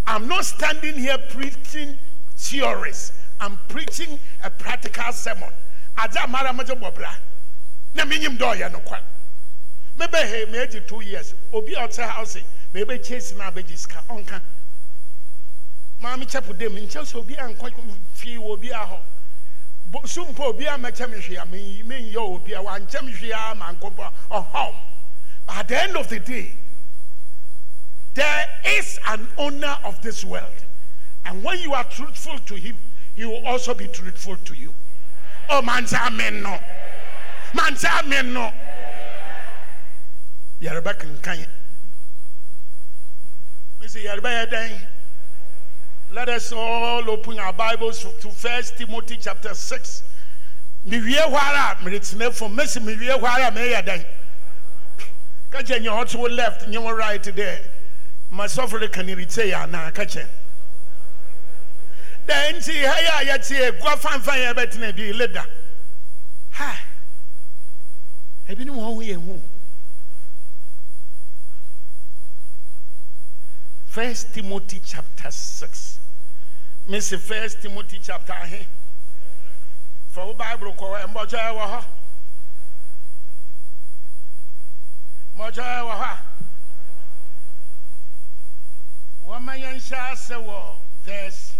[0.06, 1.96] i'm not standing here preaching
[2.36, 3.12] theories.
[3.40, 5.50] I'm preaching a practical sermon.
[5.96, 7.14] Adze amara mo dze bɔ bra
[7.94, 9.02] na mi nyim dɛ ɔyɛ nokwara
[9.98, 11.34] mebe he me agye two years.
[11.52, 12.38] Obi a ɔte house
[12.72, 14.40] ma ebe kyesi na abegye sika ɔnka
[16.00, 17.72] maame kyɛpo dɛm nkyɛn sɛ obi a nkɔ
[18.14, 18.98] fie wɔ obi a hɔ
[19.92, 23.12] bo sumpo obi a mɛkyɛ me hwee a me me nyɛ obi a wankyɛ me
[23.12, 24.74] hwee a ma nkɔ ɔhɔm
[25.48, 26.54] at the end of the day
[28.14, 30.64] there is an owner of this world.
[31.24, 32.76] And when you are truthful to him
[33.14, 34.74] he will also be truthful to you.
[35.48, 36.58] Oh man say amen no.
[37.54, 38.52] Man say amen no.
[40.60, 41.46] Yɛreba kenkan
[43.80, 44.86] mesi yɛreba yɛ dɛn
[46.12, 50.02] let us all open our bibles to first timothy chapter 6
[50.86, 54.04] mewie hɔ ara a meretena fam mesi mewie hɔ ara a meyɛ dɛn
[55.50, 57.58] ka kyɛ nyɛ left nyɛ right dɛ
[58.30, 60.26] masɔfo de ka ne ritse yɛ anaa ka kyɛ
[62.26, 65.46] dɛ nti ha yɛ a yɛte gua fanfan yɛ bɛtena bi leda
[66.50, 66.76] ha
[68.50, 69.40] ebi ne wɔn ho yɛ hu
[73.86, 75.91] first timothy chapter six
[76.88, 78.66] mesi first timothy chapter ahe
[80.10, 81.84] fa wo bible kɔ mbɔtɔ yɛ wɔ hɔ
[85.36, 86.32] mbɔtɔ yɛ wɔ hɔ a
[89.32, 90.74] wɔma yɛn hyɛ ase wɔ
[91.04, 91.52] verse.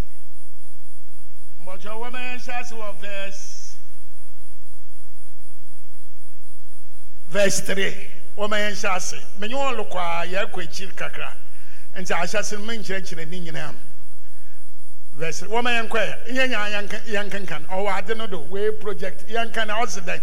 [1.63, 3.75] Mbɔtɔ wɔma yɛn hyɛ ase wɔ verse.
[7.29, 8.09] Verse three.
[8.37, 11.33] Wɔma yɛn hyɛ ase menye wɔn lokɔ a yɛkɔ akyiri kakra.
[11.95, 13.73] Nti ahyɛ ase no menkyerɛkyerɛ ne nyinaa
[15.15, 19.27] verse wɔma yɛn kɔ yɛ nyɛ yɛn kenkan ɔwɔ ade no do wei project.
[19.27, 20.21] Yɛn kan na ɔsi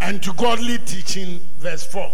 [0.00, 2.12] and to godly teaching verse 4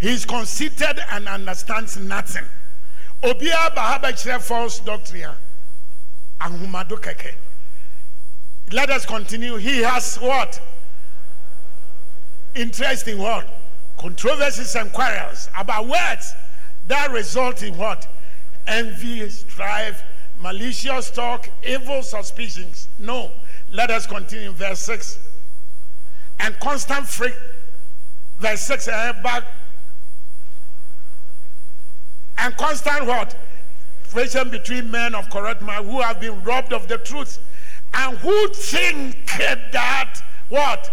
[0.00, 2.44] he is conceited and understands nothing.
[3.22, 5.30] Obiara ba ha false doctrine.
[6.40, 7.34] A ahomado kɛkɛ
[8.70, 9.56] let us continue.
[9.56, 10.60] He has what
[12.58, 13.46] interest in what?
[13.96, 16.34] Controversies and quarrels about words
[16.88, 18.08] that result in what?
[18.66, 20.02] Envy, strife,
[20.40, 22.88] malicious talk, evil suspicions.
[22.98, 23.30] No.
[23.70, 24.52] Let us continue.
[24.52, 25.18] Verse 6.
[26.40, 27.34] And constant freak.
[28.38, 28.88] Verse 6.
[28.88, 29.44] Uh, back.
[32.38, 33.36] And constant what?
[34.02, 37.38] Friction between men of correct mind who have been robbed of the truth
[37.92, 39.26] and who think
[39.72, 40.90] that what?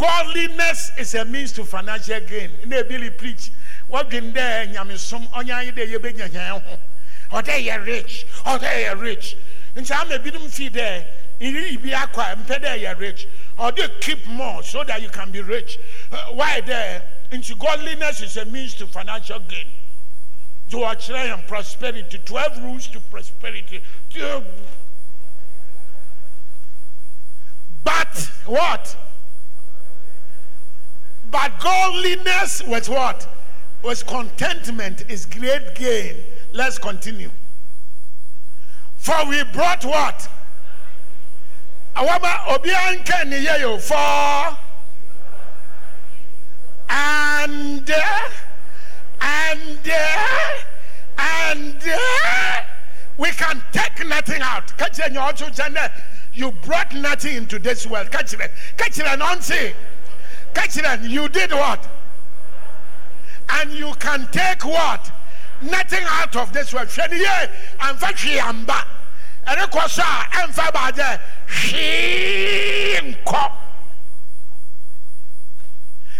[0.00, 2.50] Godliness is a means to financial gain.
[2.66, 3.52] Na ebili preach.
[3.90, 6.78] Wadwin dɛ nyamesom ɔnya anyi dɛ yɛbɛnya hɛn ho.
[7.32, 9.36] Ɔdɛ yɛ rich ɔdɛ yɛ rich.
[9.76, 11.04] Nti ama ebinom fi dɛ
[11.40, 13.26] iri bi akɔ a yɛ rich.
[13.58, 15.78] Ɔdɛ keep more so that you can be rich.
[16.10, 19.66] Uh, why dɛ nti godliness is a means to financial gain.
[20.70, 23.82] To ɔkyerɛ yɛn prosperity twelve rules to prosperity
[27.84, 28.96] but what.
[31.30, 33.28] But godliness was what?
[33.82, 36.16] Was contentment, is great gain.
[36.52, 37.30] Let's continue.
[38.98, 40.28] For we brought what?
[43.44, 44.56] Yeyo for
[46.88, 47.90] and
[49.20, 49.90] and
[51.18, 51.82] and
[53.18, 54.76] we can take nothing out.
[54.78, 54.98] Catch
[56.32, 58.10] You brought nothing into this world.
[58.10, 58.40] Catch it.
[58.76, 59.74] Catch it and.
[60.54, 61.04] Catch them.
[61.04, 61.86] You did what?
[63.48, 65.10] And you can take what?
[65.62, 66.88] Nothing out of this world.
[66.88, 68.86] Sheniye amfa hwe amba.
[69.46, 73.52] Ere kosa amfa ba de hwe nkɔ.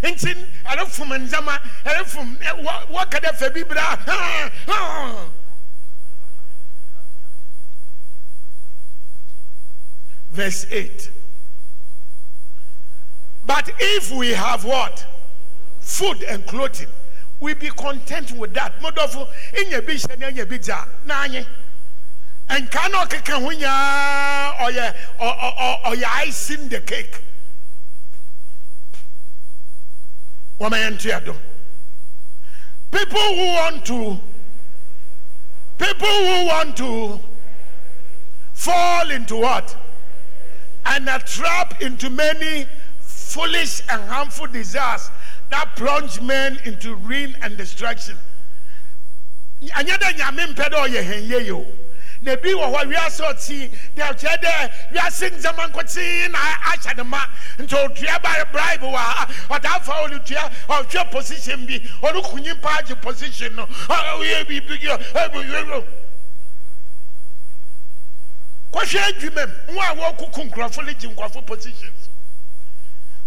[0.02, 0.34] Nti
[0.70, 2.38] ere fum nzama, ere fum
[2.90, 3.98] wa kada fa bibra.
[10.30, 11.10] Verse 8.
[13.51, 15.05] But if we have what?
[15.80, 16.86] Food and clothing,
[17.40, 18.78] we be content with that.
[18.78, 19.26] Modofo,
[19.59, 21.44] in your bish and your bija, nanye.
[22.48, 27.24] And cannot keka hunya or ya or or ya icing the cake.
[32.92, 34.20] People who want to
[35.76, 37.18] people who want to
[38.53, 39.76] fall into what?
[40.86, 42.68] And a trap into many
[43.30, 45.10] foolish and harmful desires
[45.50, 48.16] that plunge men into ruin and destruction.
[49.62, 51.66] Anyɛ dɛ nyame mpɛ dɛ ɔyɛ hɛn yie o.
[52.22, 57.02] Na ebi wɔ hɔ wiase ɔti deɛ ɔkyerɛ dɛ wiase ndzɛmba nkɔtee na ahyɛ ne
[57.04, 57.26] ma
[57.58, 62.54] nti otua ba bribe wɔ ha ɔda afa ɔne tua ɔhwɛ position bi ɔne kunyi
[62.60, 65.84] paagye position no ɔyɛ biribi yɛ
[68.72, 71.99] kɔhwɛ adwuma mu wɔn a wɔkuku nkurɔfo ne gye nkurɔfo positions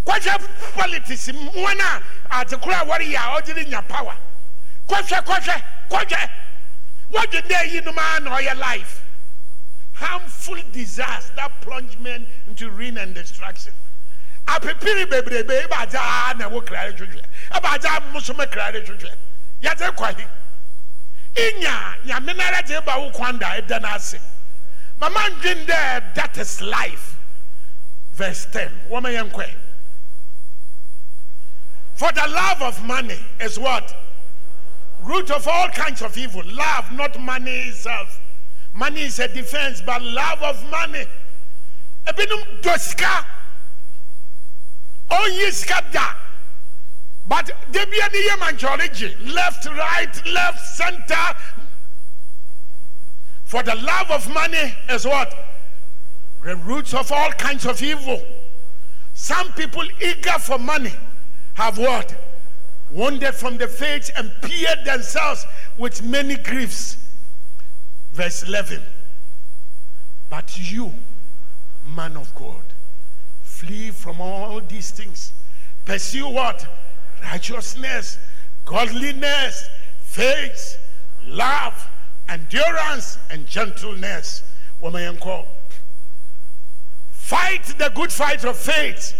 [0.06, 2.02] kɔhwɛ politics wɔn a
[2.32, 4.16] adekora a wɔreyɛ a ɔde ne nya power.
[4.88, 6.30] Kɔhwɛ kɔhwɛ kɔhwɛ
[7.12, 9.02] wɔde dɛ yi nom a na ɔyɛ life.
[9.94, 13.74] Harmful desires that plunge men into ruin and destruction.
[14.48, 17.22] Apepiri bebrebe eba agya na ɛwɔ kra twitwɛ
[17.54, 19.16] eba agya musom kra twitwɛ
[19.62, 20.28] yɛdze kɔhi
[21.36, 24.20] inya nyame nara gye ba wo kwan da ɛda n'ase
[25.00, 27.16] mama ndwin dɛ that is life.
[28.14, 29.63] Verse ten wɔn kɔɛ.
[32.04, 33.96] For the love of money is what?
[35.04, 36.42] Root of all kinds of evil.
[36.48, 38.20] Love, not money itself.
[38.74, 41.06] Money is a defense, but love of money.
[42.06, 43.24] Ebinum doska.
[45.10, 46.14] Onye da.
[47.26, 49.34] But debi ani ye manchology.
[49.34, 51.38] Left, right, left, center.
[53.46, 55.34] For the love of money is what?
[56.44, 58.22] The roots of all kinds of evil.
[59.14, 60.92] Some people eager for money
[61.54, 62.16] have what?
[62.92, 65.46] Wandered from the faith and pierced themselves
[65.78, 66.98] with many griefs.
[68.14, 68.84] Verse 11.
[70.30, 70.92] But you,
[71.96, 72.64] man of God,
[73.44, 75.32] flee from all these things.
[75.86, 76.66] Pursue what?
[77.24, 78.18] Righteousness,
[78.66, 80.78] godliness, faith,
[81.26, 81.88] love,
[82.30, 84.44] endurance, and gentleness.
[84.80, 85.48] Woman call.
[87.12, 89.16] Fight the good fight of faith.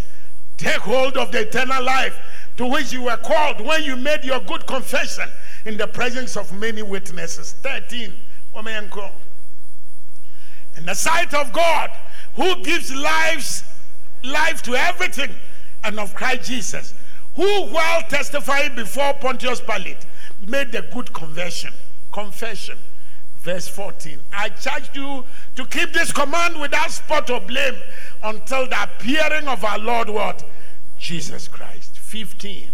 [0.64, 2.18] Take hold of the eternal life
[2.56, 5.28] to which you were called when you made your good confession
[5.66, 7.54] in the presence of many witnesses.
[7.64, 8.14] 13.
[8.56, 8.90] Woman.
[10.78, 11.92] In the sight of God,
[12.36, 13.66] who gives lives,
[14.24, 15.32] life to everything,
[15.84, 16.94] and of Christ Jesus,
[17.36, 20.06] who while testifying before Pontius Pilate
[20.48, 21.74] made the good conversion,
[22.14, 22.78] confession.
[23.44, 24.20] Verse 14.
[24.32, 25.26] I charge you
[25.58, 27.76] to keep this command without spot or blame
[28.24, 30.46] until the appearing of our Lord what?
[30.98, 31.98] Jesus Christ.
[31.98, 32.70] 15.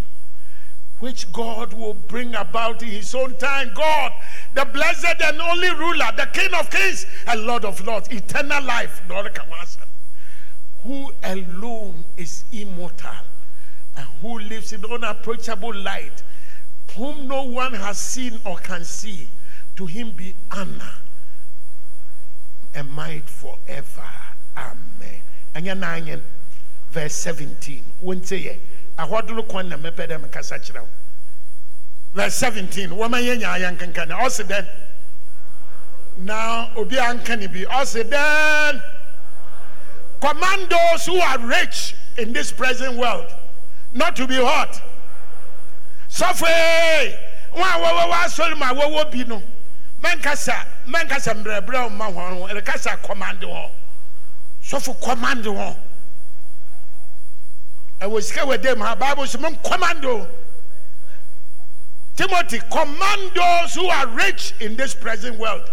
[1.00, 3.72] Which God will bring about in his own time.
[3.74, 4.12] God,
[4.54, 9.02] the blessed and only ruler, the King of kings and Lord of lords, eternal life.
[9.10, 9.36] lord
[10.84, 13.10] Who alone is immortal
[13.98, 16.22] and who lives in unapproachable light,
[16.96, 19.28] whom no one has seen or can see.
[19.80, 20.96] To him be honor
[22.76, 24.12] and might forever.
[24.58, 25.22] Amen.
[25.56, 26.22] Anya nine
[26.92, 27.82] verse 17.
[28.02, 28.60] Won't say
[29.48, 30.88] kwan na mepɛ dɛ mekasa kyerɛ wo
[32.14, 34.68] verse 17 wɔma yɛ nya ayɛ nkenka ne ɔse dɛn
[36.18, 38.84] na obi ne bi ɔse dɛn
[40.20, 43.34] command those who are rich in this present world
[43.94, 44.82] not to be hot
[46.10, 46.44] sɔfo
[47.54, 49.42] wɔn a wɔwɔ wɔ asɔre mu a wɔwɔ bi no
[50.02, 53.72] mɛnkasa mɛnkasa mbrɛbrɛ ɔma wɔn ɛrekasa command wɔn
[54.64, 55.76] sɔfo command wɔn
[58.02, 60.28] ɛwɔ sika wɔ dɛm ha bible sɛ mo commando
[62.16, 65.70] timothy command those who are rich in this present world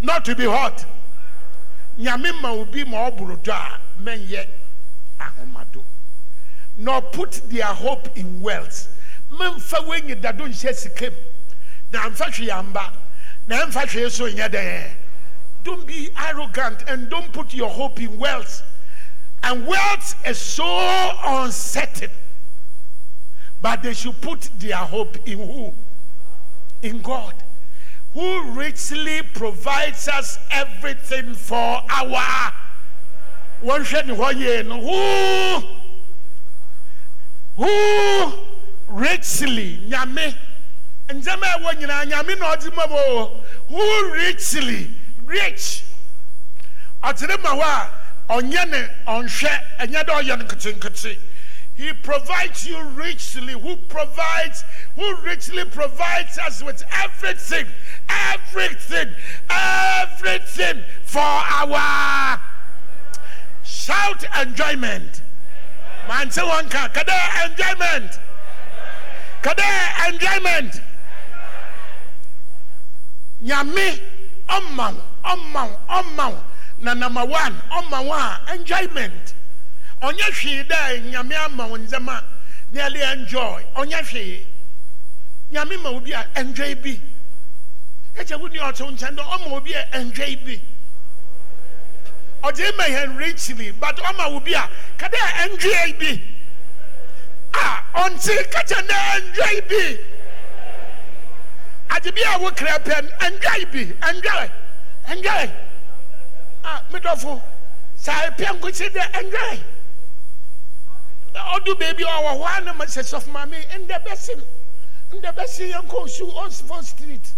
[0.00, 0.84] not to be hot
[1.98, 4.46] nyame ma obi ma ɔboro a mɛnyɛ
[5.20, 5.82] ahomado.
[6.78, 8.88] Nor put their hope in wealth.
[9.30, 11.16] Memfa wɔnyi dado nhyɛ sika mu
[11.92, 12.92] na mfa hwee amba
[15.64, 18.62] don't be arrogant and don't put your hope in wealth.
[19.42, 22.10] And wealth is so uncertain
[23.62, 25.72] but they should put their hope in who?
[26.82, 27.34] In god
[28.12, 32.52] who richly provides us everything for our
[33.62, 35.60] wɔnhwɛ ne hɔ
[37.56, 37.62] who?
[37.62, 38.32] Who
[38.88, 39.80] richly
[41.08, 42.86] a ɛwɔ nyinaa nyame na ɔdze ma
[43.68, 44.90] who richly
[45.24, 45.84] rich?
[47.02, 49.62] Ɔtene ma hɔ a ɔnyɛ ne ɔnhwɛ.
[49.80, 51.18] Ɛnyɛ dɛ ɔyɛ no nketenkete.
[51.76, 53.52] He provides you richly.
[53.52, 57.66] Who provides who richly provides us with everything
[58.08, 59.14] everything
[59.50, 62.40] everything for our
[63.62, 65.20] shout enjoyment.
[66.08, 67.12] Man say one ka kada
[67.44, 68.18] enjoyment?
[69.42, 70.80] Kada enjoyment
[73.46, 74.00] nyame
[74.48, 74.94] ɔma
[75.24, 76.42] wo ɔma
[76.80, 79.34] na number one ɔma wo enjoyment.
[80.02, 81.76] Ɔnyɛ hwee dɛ nyame ama wo
[82.72, 84.46] nearly enjoy ɔnyɛ hwee.
[85.52, 87.00] Nyame ma obi a enjoy bi.
[88.16, 90.60] Ɛkyɛ wo ni ɔte wo nkyɛn dɛ ɔma obi a enjoy bi.
[92.42, 94.68] Ɔde ma yɛn richly but ɔma obi a
[94.98, 96.20] kada enjoy bi.
[97.54, 100.15] A ɔnte kakyɛ dɛ enjoy bi.
[101.90, 102.94] Ade bi a wokra pɛ
[103.26, 104.50] enjoy bi enjoy
[105.08, 105.50] enjoy
[106.64, 107.40] a medɔfo
[107.96, 109.62] saa pɛ nkosi dɛ
[111.54, 114.42] ɔdo baabi a ɔwɔ hɔ a na ma sɛ sɔfo maame ndɛ bɛsi
[115.12, 117.32] ndɛ bɛsi yɛn kɔ osu ɔsifo street.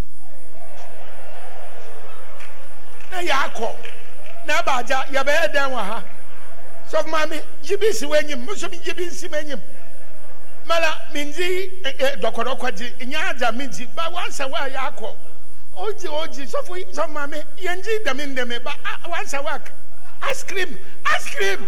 [3.11, 3.77] Na yɛ akɔ
[4.47, 6.05] na ɛba agya yɛbɛyɛ dɛn wɔ ha.
[6.91, 9.63] Sɔfo maame gyibi si wɔ enyim mi gyibi si wɔ enyim
[10.69, 11.73] mala mi ndi
[12.21, 15.15] dɔkɔdɔkɔ di nya agya mi di ba wansa wa yɛ akɔ
[15.77, 18.75] oji oji sɔfo sɔfo maame yɛn gyi dɛmi ndɛmi ba
[19.09, 19.59] wansa wa
[20.23, 21.67] ice cream ice cream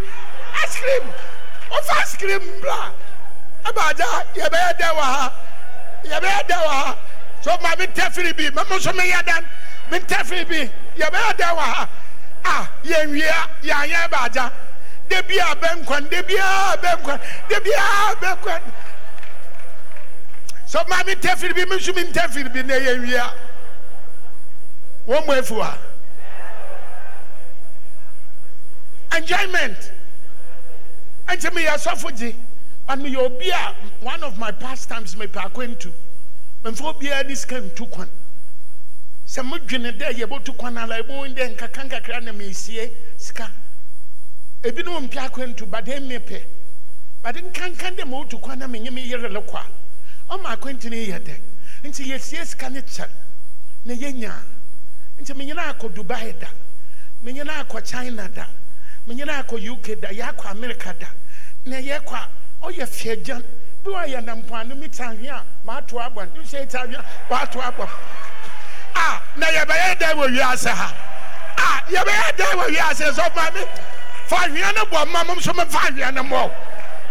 [0.63, 1.03] ice cream.
[1.71, 2.93] Ofa ice cream bla.
[3.65, 5.33] Abagya yɛbɛyɛ dɛ wɔ ha
[6.05, 6.99] yɛbɛyɛ dɛ wɔ ha.
[7.43, 9.47] So ma mi tɛ firi bi mɛ mo nso mi yɛ dan
[9.91, 11.89] mi tɛ firi bi yɛbɛyɛ dɛ wɔ ha.
[12.45, 14.53] A yɛn wia yɛn ayɛ abagya
[15.09, 18.61] debi a bɛ nkwan debi a bɛ nkwan debi a bɛ nkwan
[20.71, 23.35] so ma mi tɛ firi bi mi nso mi tɛ firi bi na yɛn wia
[25.05, 25.77] wɔn mo efu ha
[29.17, 29.91] enjoyment.
[31.27, 32.37] Ɛnti mi yɛ sɔfo gye
[32.89, 35.93] and mi yɛ obi a one of my pastimes mi pɛ akwantu
[36.63, 38.09] mɛmfa obiara ni sika ntu kwan.
[39.27, 42.93] Sɛ mo dwene dɛ yɛ bɔtu kwan ala ebo dɛ nkaka nkakra na mi esie
[43.17, 43.51] sika
[44.63, 46.45] ebinom mpɛ akwantu bade mi pɛ
[47.25, 49.80] bade nǹkan kan dɛ mo tu kwan na mi nye mi yere le kɔ a
[50.31, 51.35] ɔma akwantu ne yɛ dɛ
[51.85, 53.09] nti yɛ sie sika ne kyɛ
[53.85, 54.43] na yɛ nyaa
[55.21, 56.49] nti mi nyina akɔ dubai da.
[57.23, 58.47] Mi nyina akɔ china da.
[59.07, 60.09] Mi nyina akɔ uk da.
[60.09, 61.07] Yɛ akɔ america da.
[61.67, 62.29] Na yɛ kɔ a
[62.67, 63.45] ɔyɛ fiagyan.
[63.85, 66.85] Bi wa yɛ nam mpoano mi ta ahwe a maa to abɔ ne nhyɛ ta
[66.85, 67.89] ahwe a waa to abɔ.
[68.95, 70.95] A na yɛbɛyɛ dɛ wɔ wiase ha.
[71.59, 73.13] A yɛbɛyɛ dɛ wɔ wiase.
[73.13, 73.69] Sɛ maame
[74.27, 76.51] fa ahwea no bɔ mma mo nso mo fa ahwea no mmɔ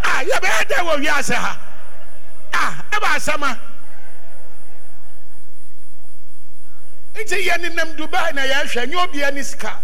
[0.02, 1.56] a yɛbɛyɛ dɛ wɔ wiase ha
[2.52, 3.58] a ɛba asɛm a
[7.14, 9.78] nti yɛ nenam dubai na yɛhwɛ nyɛ obia ne sika.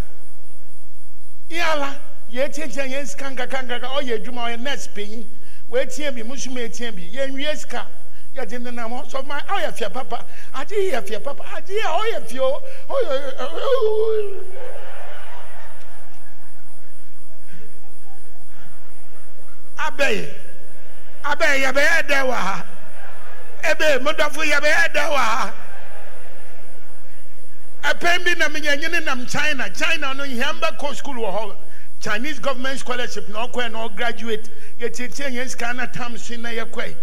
[1.51, 1.99] Yɛala
[2.33, 5.27] yɛtiatia yɛn sika nkakankaka ɔyɛ adwuma ɔyɛ nurse panyin.
[5.71, 7.87] Wɔatia bi musu mu atia bi yɛnwie sika.
[8.35, 10.25] Yɛde nenam hɔ ma ɔyɛ fia papa.
[10.55, 12.41] Agye yɛ fia papa agye a ɔyɛ fia
[12.89, 13.33] ɔyɛ
[19.77, 20.29] abɛyi
[21.33, 22.64] abɛyi yɛbɛyɛ dɛ wɔ ha
[23.70, 25.53] ebe modɔfo yɛbɛyɛ dɛ wɔ ha
[27.85, 29.70] ɛpɛn bi na nyene nam china.
[29.70, 31.57] China no hiam bɛkɔ school wɔ hɔ
[32.01, 34.49] chinese government scholarship na ɔkɔɛ na ɔgraduate
[34.81, 36.95] yɛtiatia yɛn sika na tam so na yɛkɔɛ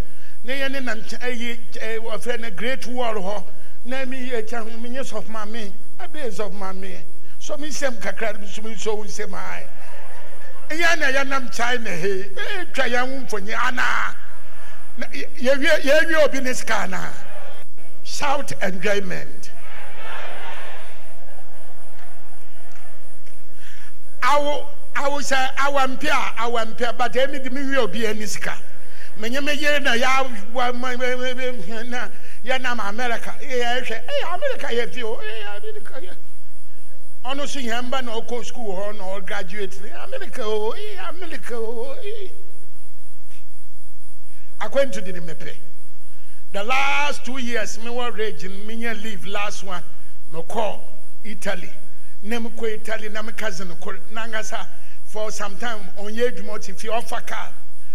[0.43, 1.59] na yɛne nam ɛyi
[2.01, 3.43] wɔfrɛ no great wall hɔ
[3.86, 7.03] na mi yɛ sɔfo maame ɛbɛyɛ sɔfo maame
[7.39, 9.67] so mi nsɛm kakra so mi nsɛm ayɛ
[10.74, 12.24] ɛyɛ na yɛnam china he.
[12.24, 14.15] Ɛtwa yɛn ho mfonyi anaa
[14.97, 17.13] na yɛwie yɛwie obi ne sika anaa
[18.03, 19.51] shout enjoyment.
[24.21, 28.57] Awo awo sɛ awampɛ a awampɛ but ɛmi de mi wie obi ani sika.
[29.19, 32.09] Menye me yere na ya wa ma na
[32.43, 33.36] ya nam america.
[33.41, 33.91] Ya hwɛ.
[33.91, 35.19] Eh america yɛ fi o.
[35.19, 36.15] Eh america yɛ
[37.24, 39.80] ɔno so yɛn ba na ɔkɔ school hɔ na ɔ graduate.
[40.03, 42.30] America o eh america o eh
[44.59, 45.55] akwantu de ne mepɛ
[46.51, 49.84] the last two years me wɔ region me nya leave last one
[50.34, 50.80] me kɔ
[51.24, 51.74] italy.
[52.24, 54.67] Na me kɔ italy na me cousin kɔ nankasa
[55.05, 57.53] for some time ɔnyɛ adwuma ɔte fie ɔfa car.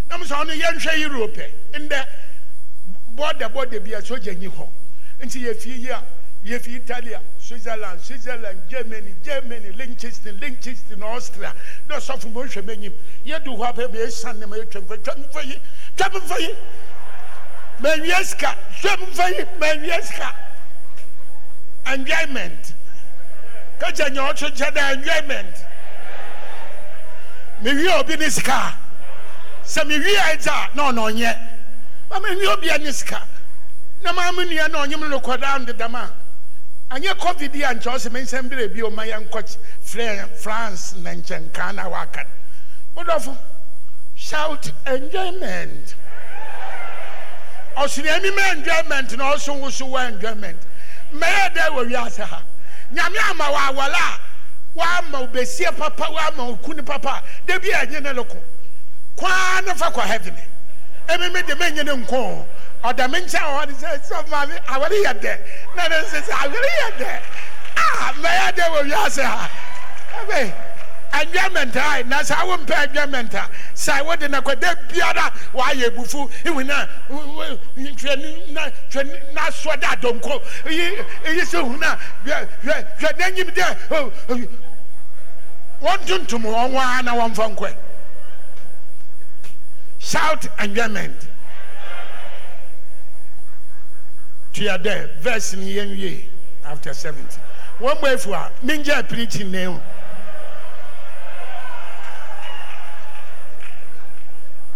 [0.09, 1.53] Na mo sɛ ɔno yɛnhwɛ europe.
[1.75, 2.07] Ndɛ
[3.15, 4.69] bɔda bɔda bi a sogya nyi hɔ
[5.21, 6.03] nti yɛfie yi a
[6.45, 11.55] yɛfi italia switzerland switzerland germany germany liechtenstein liechtenstein austria
[11.89, 12.93] na ɔsɔfo mo nhwɛ m'anyim
[13.27, 15.61] yɛdu hɔ apɛ bɛɛsan ne ma yɛtwa mfa twa mfa yi
[15.97, 16.55] twa mfa yi
[17.81, 20.35] manwie sika twa mfa yi manwie sika
[21.93, 22.75] enjoyment.
[23.79, 25.57] Kagya nya ɔkyekyɛ da enjoyment.
[27.63, 28.77] Mewie obi ne sika
[29.65, 31.39] sɛ mewie agya na ɔna ɔnyɛ
[32.11, 33.23] ma mewie obia ne sika
[34.03, 36.11] na maa me nua na ɔnyem no kɔdaa ndedam a
[36.91, 41.75] anyɛ covid yi a nkyɛ ɔsɛ mensɛm berɛ bi ɔma yɛnkɔ frɛ france na nkyɛnkaa
[41.75, 42.25] na waka.
[42.97, 43.37] Modɔfo
[44.15, 45.95] shout enjoyment.
[47.77, 50.61] Ɔsoro ani ma enjoyment na ɔso wo so wɔ enjoyment.
[51.13, 52.43] Mmɛyɛ dɛ wɔ wiase ha.
[52.93, 54.21] Nyame ama wɔ awɔle a
[54.79, 57.23] wɔama wo besie papa wɔama wo kunu papa.
[57.47, 58.39] Da bi a ɛnyɛ ne loko.
[59.17, 60.37] Kwaa ne fa kɔ heaven.
[61.09, 62.47] Ɛmi mi de nyɛ ne nko
[62.85, 65.39] ɔda mi nkyɛn wɔ de sɛ sɛ maame awɔre yɛ dɛ
[65.77, 67.21] na ne sɛ sɛ awɔre yɛ dɛ
[67.77, 69.51] a mɛyɛ dɛ wɔ wiase ha
[70.21, 70.53] ɛbɛ
[71.21, 75.33] enjoyment a na sɛ awo mpɛ enjoyment a sɛ wo de na kɔ de biara
[75.53, 81.77] wɔayɛ ebufu iwu na hwɛ na hwɛ na soɔ da donko eyi eyi sɛ hu
[81.79, 84.11] na hwɛ hwɛ hwɛ n'enyim dɛ
[85.83, 87.75] wɔn tuntum wɔn wa na wɔn fɔ nkɔɛ
[89.99, 91.28] shout enjoyment
[94.59, 96.29] tuya dɛ verse ni yɛn wie
[96.65, 97.39] after seventy.
[97.79, 99.81] One bɔ efu a mi n preaching na ehu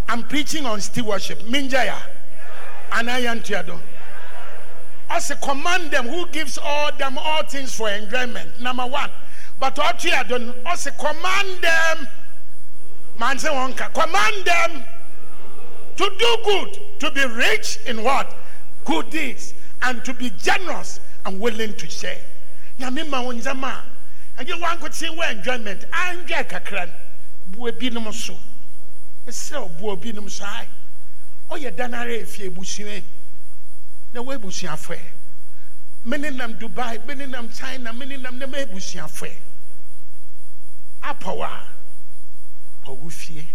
[0.09, 1.99] i'm preaching on stewardship mi n jɛ ya
[2.93, 3.64] ana yɛn tuya
[5.41, 8.61] command them who gives all them all things for enjoyment?
[8.61, 9.11] Number one.
[9.59, 12.09] But ɔtuya do ɔsi command them
[13.18, 14.85] maa n sɛ wɔn ka command them.
[15.97, 18.35] to do good to be rich in what?
[18.85, 22.18] Good deeds, and to be generous and willing to share.
[22.78, 23.83] Nyame ma wo ndzɛmba
[24.39, 26.93] a ɛnyɛ wankɔtse wɔ enjoyment anhwɛ kakra no.
[27.49, 28.37] Bua binom so.
[29.26, 30.66] Ɛsrɛ bua binom so ae.
[31.51, 33.03] Ɔyɛ da no ara ɛfie abusua
[34.14, 35.01] na woabusuafoɛ
[36.05, 39.33] mene nam dubai mene nam china mene nam na maabusuafoɛ
[41.03, 41.64] apɔw a
[42.87, 43.49] pɔwo fie.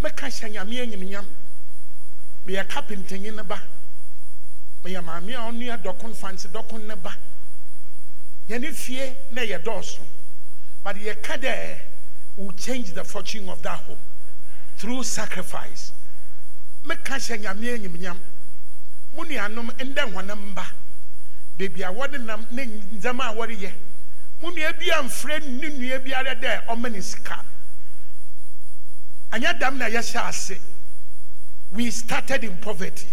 [0.00, 1.26] Mɛka hyɛ nyame anyimnyam.
[2.46, 3.60] Meyɛ kapintanyi ne ba
[4.88, 7.14] meyɛ maame a ɔnua dɔkon fanse dɔkon ne ba.
[8.48, 10.00] Yɛne fie na yɛ dɔɔso.
[10.82, 11.78] But yɛka dɛ
[12.36, 13.98] will change the fortune of that home
[14.76, 15.92] through sacrifice.
[16.84, 18.16] Mɛka hyɛ nyame anyimnyam.
[19.14, 20.66] Mo nuanom ndɛ hɔnam mba.
[21.58, 23.72] Beebi a wɔde nam ne ndzɛmba a wɔreyɛ.
[24.40, 27.44] Mo nua bi amfrɛ ne nua biara dɛ ɔma ne sika.
[29.32, 30.58] Anyɛ dam na yɛhyɛ ase.
[31.72, 33.08] We started in poverty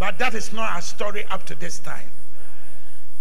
[0.00, 2.10] but that is not our story up to this time.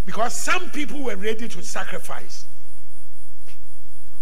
[0.05, 2.45] Because some people were ready to sacrifice.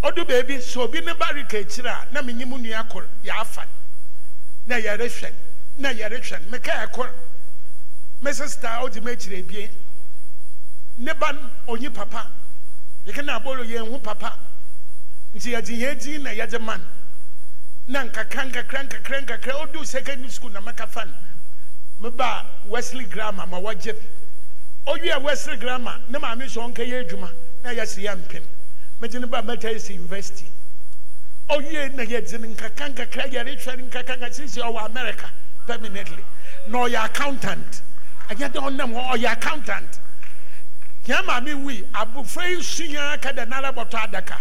[0.03, 4.75] Ɔdo baabi sɛ obi ne barika akyire a na menye mu nua kor yɛafa no,
[4.75, 5.31] na yɛrehwɛ
[5.77, 7.11] no, na yɛrehwɛ no meka ɛkor
[8.21, 9.69] me sister a wogye m'akyire ebie.
[10.97, 12.25] Ne ba no onyi papa.
[13.05, 14.35] Yɛka na abɔɔlo yɛn ho papa.
[15.35, 16.83] Nti yɛgye yɛn din na yɛgye ma no
[17.87, 19.61] na nkakra nkakra nkakra nkakra.
[19.61, 21.13] Odu secondary school na mɛka fa no
[22.01, 23.95] meba wesley grammar ma wɔgye
[24.85, 27.31] owie wesley grammar ne maame sɛ ɔnka yɛ adwuma
[27.63, 28.43] na yɛsi yɛ mpem.
[29.01, 30.47] Megye ne ba mɛta yɛsi university.
[31.49, 35.29] Owie na yɛdze no nkakra nkakra yɛrehwɛ no nkakra nkakra sisi ɔwɔ america
[35.65, 36.23] permanently.
[36.67, 37.81] Na ɔyɛ accountant.
[38.29, 39.99] Ɛnyɛ dɛ ɔnam hɔ ɔyɛ accountant.
[41.05, 44.37] Yɛn maame wi abofra yi sunya ka dɛ nara bɔtɔ adaka.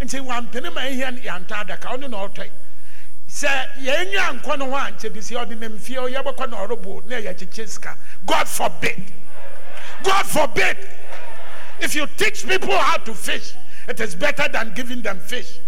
[0.00, 2.50] Nti wampene ma ehia yantɔ adaka ɔno na ɔtɔ
[3.36, 7.16] sɛ yɛnya nkɔ no ho a nkyɛ bisi ɔde ne mfie yɛbɛkɔ na ɔrebo na
[7.16, 7.94] yɛ kyekye sika.
[8.24, 9.12] God forbid.
[10.02, 10.78] God forbid.
[11.78, 13.52] If you teach people how to fish
[13.86, 15.58] it is better than giving them fish.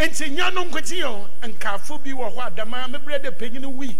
[0.00, 3.96] Nti nya no nkwati yɛ nkaafo bi wɔ hɔ a dama mebrɛ de panyin wi.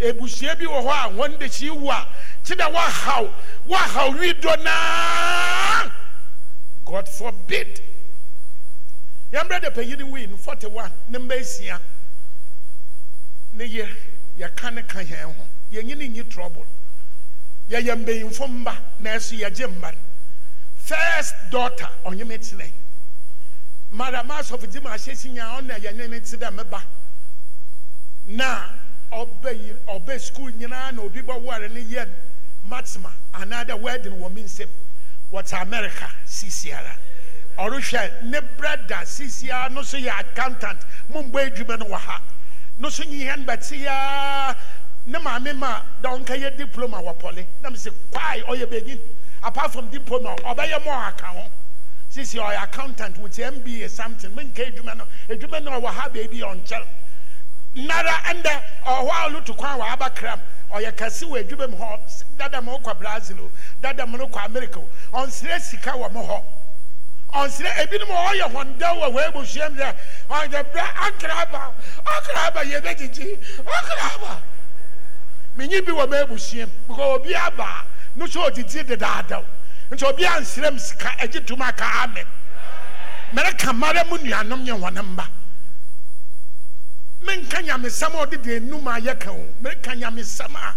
[0.00, 2.08] Ebusua bi wɔ hɔ a wɔn de kyi wu a
[2.42, 3.30] kyi wahaw
[3.68, 5.90] wahaw wi dɔ naa.
[6.86, 7.82] God forbid
[9.32, 11.80] yɛmbrɛ de panyin wi no forty one ne mba esia
[13.52, 13.88] ne yɛ
[14.38, 15.46] yɛka ne ka yɛn ho.
[15.72, 16.66] Yɛnyi ne nyi trouble.
[17.70, 19.92] Yɛyɛ mbɛnyinfo mba na ɛso yɛgye mba.
[19.92, 19.98] No
[20.76, 22.72] first daughter ɔnyeme tene.
[23.90, 26.82] Madam asɔfo di ma ahyɛ si nyaa ɔna yɛnyɛ ne ti dɛ meba
[28.28, 28.68] na
[29.12, 32.08] ɔbɛ yi ɔbɛ school nyinaa na obi bɔ ware ne yɛ
[32.68, 34.68] matsima anaadɛ wedding wɔ mi nsam
[35.32, 36.96] wɔte america sisiara
[37.58, 42.22] ɔrehwɛ ne brada sisiara no so yɛ accountant mo mbɔ edwuma no wɔ ha
[42.78, 44.56] no so nyi hɛn bɛte yaa
[45.06, 49.00] ne maame ma dɔnka yɛ diploma wɔ pɔle na mi sɛ kwae ɔyɛ bɛnyin
[49.42, 51.50] apart from diploma ɔbɛyɛ mɔ aka ho
[52.10, 54.30] sisi ɔyɛ accountant with mba something.
[54.34, 56.86] Menka edwuma no edwuma no ɔwɔ ha beebi ɔnkyɛn
[57.74, 60.40] nara ɛndɛ ɔhɔ a ɔlutu kwan wɔ abakram
[60.72, 63.50] ɔyɛ kɛse wɔ edwuma mu hɔ dada mo kɔ brazil o
[63.82, 64.88] dada mo kɔ america o.
[65.12, 66.42] Ɔnsere sika wɔ mo hɔ
[67.34, 69.94] ɔnsere ebinom ɔyɛ wɔn dɛw wɔ wɔn ebusua mu dɛ
[70.30, 71.72] ɔyɛ bra akraba
[72.04, 74.40] akraba yɛ bɛ gyigyi akraba
[75.56, 77.84] menyi bi wɔ mo ebusua mu because obi aba
[78.16, 79.44] no so odidi dedaadaw
[79.90, 82.26] nti obi ansere sika agye tum aka amen.
[83.34, 85.28] Mɛrɛ kamara mu nuanom nye wɔn mba
[87.22, 90.74] menka nyamesɛm a ɔde de enum a yɛka o menka a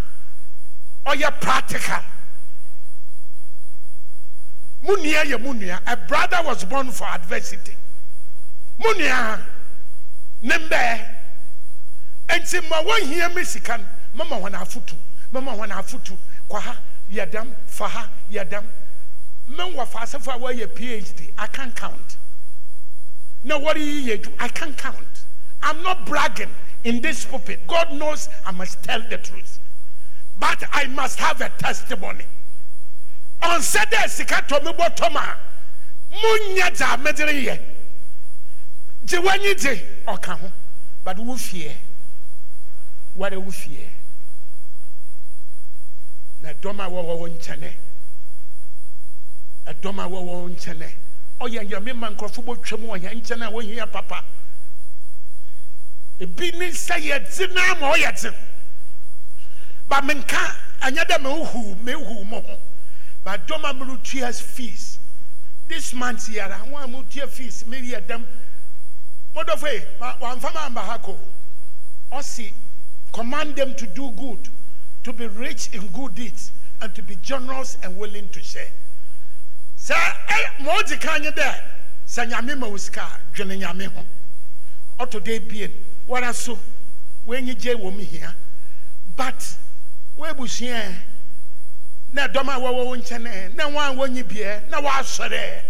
[1.06, 2.02] ɔyɛ practical
[4.82, 7.76] mu nua yɛ mu nua a brother was born for adversity.
[8.78, 9.40] Mu nua
[10.42, 11.14] ne mbɛɛ
[12.28, 14.94] nti ma mi sika no mama wɔn afotu
[15.30, 16.16] mama wɔn afotu
[16.48, 16.76] kɔ ha
[17.10, 18.64] yɛ dɛm fa ha yɛ dɛm
[19.50, 22.16] mmɛnwɔ faasefo a phd i can't count.
[23.44, 25.24] Na wɔreyi yɛ adwu i can't count.
[25.62, 26.50] I'm not bragging
[26.84, 27.66] in this pulpit.
[27.68, 29.60] God knows i must tell the truth.
[30.40, 32.24] But i must have a testimony
[33.42, 35.38] ɔnsɛ dɛ sika tɔ me bɔ tɔm a
[36.10, 37.60] monyɛ dza medere yɛ
[39.04, 40.52] gye w'anyi gye ɔka ho.
[41.04, 41.76] But wo fie
[43.18, 43.88] wɔre wo fie
[46.42, 47.72] na dɔm a wɔwɔ wo nkyɛne
[49.66, 50.92] ɛdɔm a wɔwɔ wo nkyɛne
[51.40, 54.24] ɔyɛ nyame ma nkurɔfo bɔtwam wɔ hɛ nkyɛne a wɔhia papa.
[56.20, 58.32] Ebi ne nsa yɛ dze naa ma ɔyɛ dze
[59.88, 62.58] ba menka ɛnyɛ dɛ mehuhu mehuhu mo ho
[63.24, 64.98] dɔm a meretua fees.
[65.68, 67.64] This month yɛra wɔn a motua fees.
[67.64, 68.26] Meyɛ dɛm
[69.34, 69.84] mɔdɔfo yi
[70.20, 71.16] wamfa ma amba ha kɔ
[72.12, 72.52] ɔsi
[73.12, 74.48] command them to do good
[75.04, 76.50] to be rich in good deeds
[76.80, 78.70] and to be generous and willing to share.
[79.78, 81.62] Sɛ ɛ eh, ma ɔdi kan nye dɛ
[82.06, 84.04] sɛ nyame ma o sika a, dwene nyame ho.
[85.00, 85.72] Ɔtɔ de ebien
[86.08, 86.58] wɔra so
[87.26, 88.34] wɔnyi gye wɔn hia.
[89.16, 89.56] But
[90.18, 90.94] wɔabusua
[92.12, 95.62] na dɔm a wɔwɔ wo nkyɛn na wɔn a wɔnyi bie na wɔasɔre